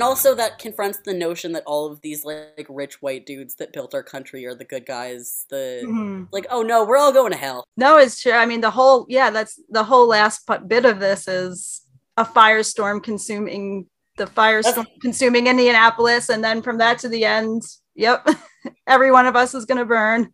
[0.00, 3.74] And also that confronts the notion that all of these like rich white dudes that
[3.74, 5.44] built our country are the good guys.
[5.50, 6.28] The Mhm.
[6.32, 7.66] like, oh no, we're all going to hell.
[7.76, 8.32] No, it's true.
[8.32, 11.82] I mean, the whole yeah, that's the whole last bit of this is
[12.16, 17.60] a firestorm consuming the firestorm consuming Indianapolis, and then from that to the end,
[17.94, 18.26] yep,
[18.86, 20.32] every one of us is gonna burn.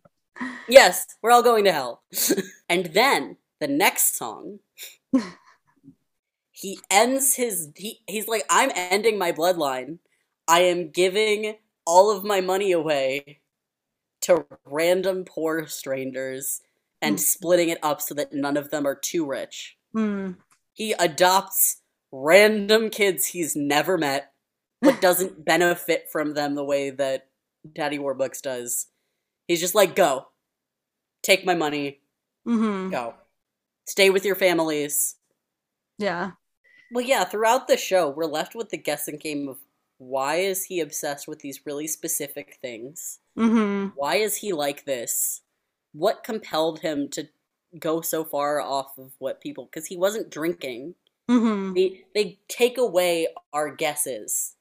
[0.69, 2.03] Yes, we're all going to hell.
[2.69, 4.59] and then the next song,
[6.57, 9.99] he ends his he he's like, I'm ending my bloodline.
[10.47, 13.41] I am giving all of my money away
[14.21, 16.61] to random poor strangers
[17.01, 17.21] and Hmm.
[17.21, 19.77] splitting it up so that none of them are too rich.
[19.93, 20.31] Hmm.
[20.73, 24.33] He adopts random kids he's never met,
[24.83, 27.27] but doesn't benefit from them the way that
[27.73, 28.87] Daddy Warbucks does.
[29.47, 30.29] He's just like, go.
[31.23, 32.01] Take my money.
[32.45, 33.15] hmm Go.
[33.85, 35.15] Stay with your families.
[35.97, 36.31] Yeah.
[36.91, 39.57] Well, yeah, throughout the show, we're left with the guessing game of
[39.97, 43.19] why is he obsessed with these really specific things?
[43.35, 45.41] hmm Why is he like this?
[45.93, 47.27] What compelled him to
[47.79, 50.95] go so far off of what people because he wasn't drinking.
[51.29, 54.55] hmm They they take away our guesses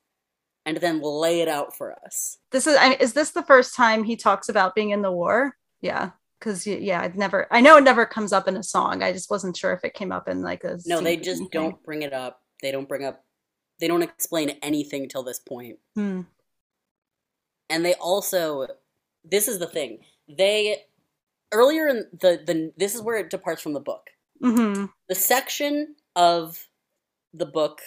[0.64, 2.38] and then lay it out for us.
[2.50, 5.56] This is I, is this the first time he talks about being in the war?
[5.80, 6.10] Yeah.
[6.38, 7.46] Because yeah, it never.
[7.50, 9.02] I know it never comes up in a song.
[9.02, 10.78] I just wasn't sure if it came up in like a.
[10.86, 11.48] No, they just anything.
[11.50, 12.42] don't bring it up.
[12.62, 13.22] They don't bring up
[13.80, 15.78] they don't explain anything till this point.
[15.94, 16.22] Hmm.
[17.68, 18.66] And they also
[19.24, 19.98] this is the thing.
[20.28, 20.78] They
[21.52, 24.08] earlier in the the this is where it departs from the book.
[24.40, 26.66] hmm The section of
[27.34, 27.80] the book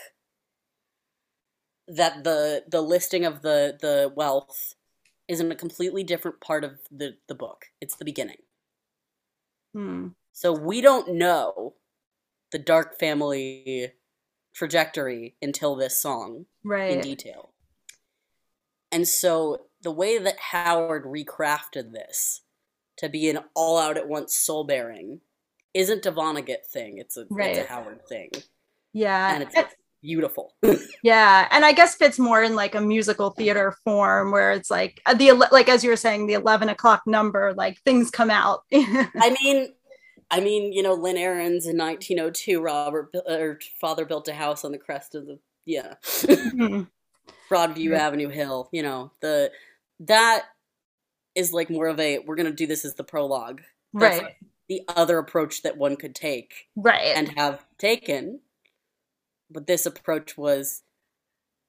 [1.87, 4.75] that the the listing of the the wealth
[5.29, 7.67] is in a completely different part of the the book.
[7.79, 8.41] It's the beginning.
[9.73, 10.07] Hmm.
[10.33, 11.75] So we don't know
[12.51, 13.93] the dark family
[14.53, 16.91] trajectory until this song right.
[16.91, 17.51] in detail.
[18.91, 22.41] And so the way that Howard recrafted this
[22.97, 25.21] to be an all out at once soul bearing
[25.75, 26.97] isn't a Vonnegut thing.
[26.97, 28.31] It's a it's a Howard thing.
[28.91, 29.33] Yeah.
[29.33, 30.55] And it's, it's beautiful.
[31.01, 35.01] Yeah, and I guess fits more in like a musical theater form where it's like
[35.05, 38.63] uh, the like as you were saying the eleven o'clock number, like things come out.
[38.73, 39.69] I mean,
[40.29, 44.73] I mean, you know, Lynn Ahrens in 1902, Robert or father built a house on
[44.73, 45.93] the crest of the yeah.
[46.03, 46.87] Mhm.
[47.49, 49.51] Broadview Avenue Hill, you know, the
[50.01, 50.45] that
[51.33, 53.61] is like more of a we're gonna do this as the prologue.
[53.93, 54.35] That's Right.
[54.67, 57.15] the other approach that one could take Right.
[57.15, 58.41] and have taken.
[59.51, 60.83] But this approach was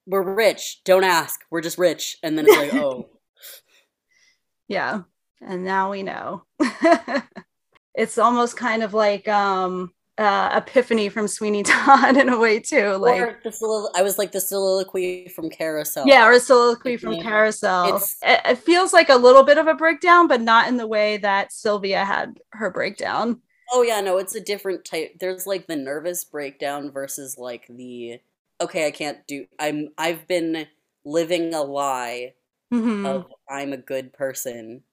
[0.07, 2.19] we're rich, don't ask, we're just rich.
[2.23, 3.09] And then it's like, oh,
[4.69, 5.02] Yeah.
[5.40, 6.44] And now we know.
[7.94, 12.93] it's almost kind of like um uh epiphany from Sweeney Todd in a way too.
[12.97, 16.07] Like solilo- I was like the soliloquy from Carousel.
[16.07, 17.23] yeah, or a soliloquy from Yeah.
[17.23, 17.97] Carousel.
[18.23, 21.16] It, it feels like a little bit of a breakdown, but not in the way
[21.19, 23.40] that Sylvia had her breakdown.
[23.72, 25.18] Oh yeah, no, it's a different type.
[25.20, 28.20] There's like the nervous breakdown versus like the
[28.60, 29.47] okay, I can't do.
[29.59, 30.66] I'm I've been
[31.05, 32.34] living a lie
[32.70, 33.24] Mhm.
[33.24, 34.84] of I'm a good person.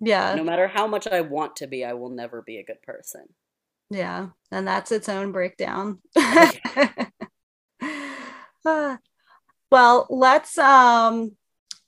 [0.00, 0.36] Yeah.
[0.36, 3.34] No matter how much I want to be, I will never be a good person.
[3.90, 6.00] Yeah, and that's its own breakdown.
[8.64, 8.98] Ah,
[9.72, 11.36] well, let's um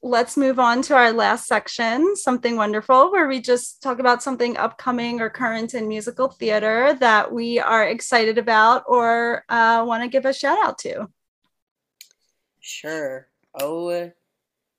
[0.02, 4.56] let's move on to our last section, something wonderful, where we just talk about something
[4.56, 10.08] upcoming or current in musical theater that we are excited about or uh, want to
[10.08, 11.08] give a shout out to.
[12.60, 13.28] Sure.
[13.58, 14.10] Oh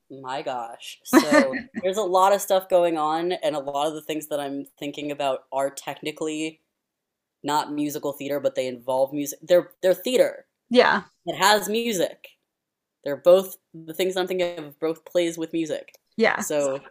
[0.10, 0.99] my gosh.
[1.03, 1.53] So
[1.84, 4.65] there's a lot of stuff going on, and a lot of the things that I'm
[4.80, 6.61] thinking about are technically
[7.43, 9.39] not musical theater, but they involve music.
[9.41, 10.45] They're they're theater.
[10.69, 11.03] Yeah.
[11.26, 12.27] It has music.
[13.03, 15.95] They're both the things I'm thinking of both plays with music.
[16.18, 16.45] Yeah.
[16.45, 16.82] So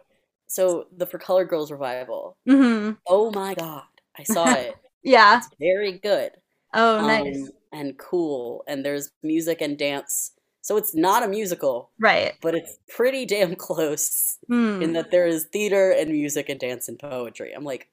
[0.47, 2.37] so the For Color Girls revival.
[2.47, 3.83] hmm Oh my god.
[4.17, 4.77] I saw it.
[5.03, 5.43] Yeah.
[5.43, 6.31] It's very good.
[6.73, 7.49] Oh, nice.
[7.49, 8.63] Um, and cool.
[8.67, 10.31] And there's music and dance.
[10.61, 12.33] So it's not a musical, Right.
[12.41, 14.81] but it's pretty damn close Hmm.
[14.81, 17.53] in that there is theater and music and dance and poetry.
[17.53, 17.89] I'm like,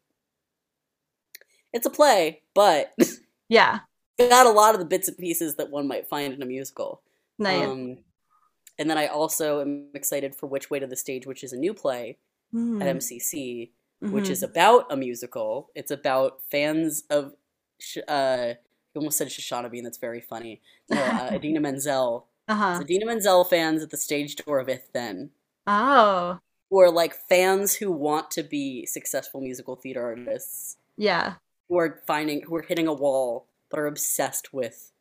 [1.72, 2.92] it's a play, but
[3.48, 3.80] Yeah.
[4.18, 7.02] got a lot of the bits and pieces that one might find in a musical.
[7.38, 7.70] Nice.
[7.70, 7.98] Um,
[8.78, 11.56] and then I also am excited for Which Way to the Stage, which is a
[11.56, 12.18] new play
[12.52, 12.80] Hmm.
[12.80, 14.30] at MCC, which Mhm.
[14.30, 15.70] is about a musical.
[15.74, 17.34] It's about fans of,
[18.08, 18.58] uh, I
[18.94, 19.84] almost said Shoshana Bean.
[19.84, 20.62] That's very funny.
[20.88, 22.26] No, uh, Idina Menzel.
[22.48, 22.78] Uh-huh.
[22.80, 25.30] Idina Menzel fans at the stage door of If/Then,
[25.66, 26.38] Oh.
[26.70, 31.34] who are like fans who want to be successful musical theater artists, Yeah.
[31.68, 34.92] who are finding, who are hitting a wall, but are obsessed with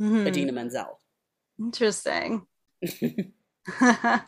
[0.00, 0.26] Mhm.
[0.28, 1.00] Idina Menzel.
[1.58, 2.46] Interesting.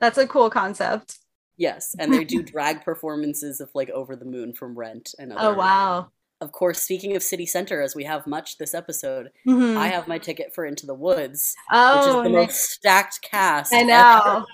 [0.00, 1.18] That's a cool concept.
[1.56, 5.54] Yes, and they do drag performances of like Over the Moon from Rent and other.
[5.54, 6.08] Oh wow.
[6.40, 9.76] Of course, speaking of City Center, as we have much this episode, Mhm.
[9.76, 12.32] I have my ticket for Into the Woods, which Oh, is the nice.
[12.48, 13.72] most stacked cast.
[13.72, 13.86] I ever.
[13.88, 14.46] know.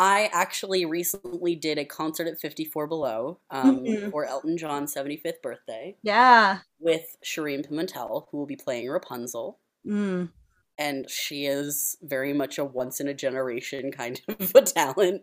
[0.00, 4.10] I actually recently did a concert at 54 Below um, Mhm.
[4.10, 6.58] for Elton John's 75th birthday Yeah.
[6.80, 9.58] with Shereen Pimentel, who will be playing Rapunzel.
[9.86, 10.30] Mm.
[10.78, 15.22] And she is very much a once in a generation kind of a talent.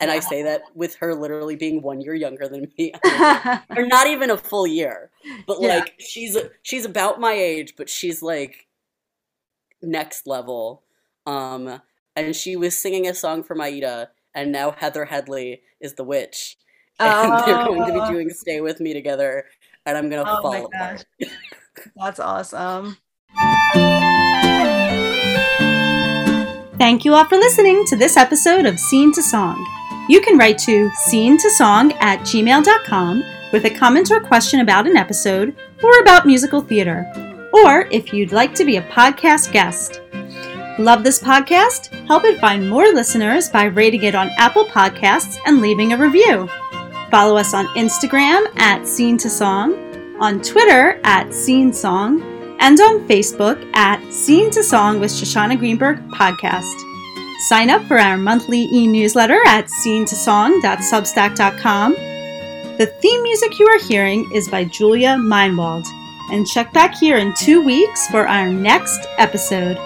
[0.00, 2.92] And I say that with her literally being one year younger than me,
[3.76, 5.10] or not even a full year.
[5.46, 5.68] But Yeah.
[5.68, 8.66] like she's she's about my age, but she's like
[9.82, 10.82] next level.
[11.26, 11.80] Um,
[12.16, 16.56] and she was singing a song for Maida, and now Heather Headley is the witch,
[16.98, 18.06] and they're going to Oh.
[18.06, 19.46] be doing "Stay with Me" together,
[19.86, 21.04] and I'm gonna Oh fall my apart.
[21.20, 21.28] gosh.
[21.96, 22.98] That's awesome.
[26.78, 29.64] Thank you all for listening to this episode of Scene to Song.
[30.08, 34.86] You can write to scene to song at gmail.com with a comment or question about
[34.86, 37.06] an episode or about musical theater,
[37.52, 40.00] or if you'd like to be a podcast guest.
[40.78, 41.94] Love this podcast?
[42.08, 46.48] Help it find more listeners by rating it on Apple Podcasts and leaving a review.
[47.08, 49.74] Follow us on Instagram at Scene to Song,
[50.20, 52.20] on Twitter at Scene Song,
[52.60, 56.82] and on Facebook at Scene to Song with Shoshana Greenberg Podcast.
[57.48, 61.92] Sign up for our monthly e newsletter at scenetosong.substack.com.
[62.78, 65.86] The theme music you are hearing is by Julia Meinwald.
[66.30, 69.76] And check back here in two weeks for our next episode.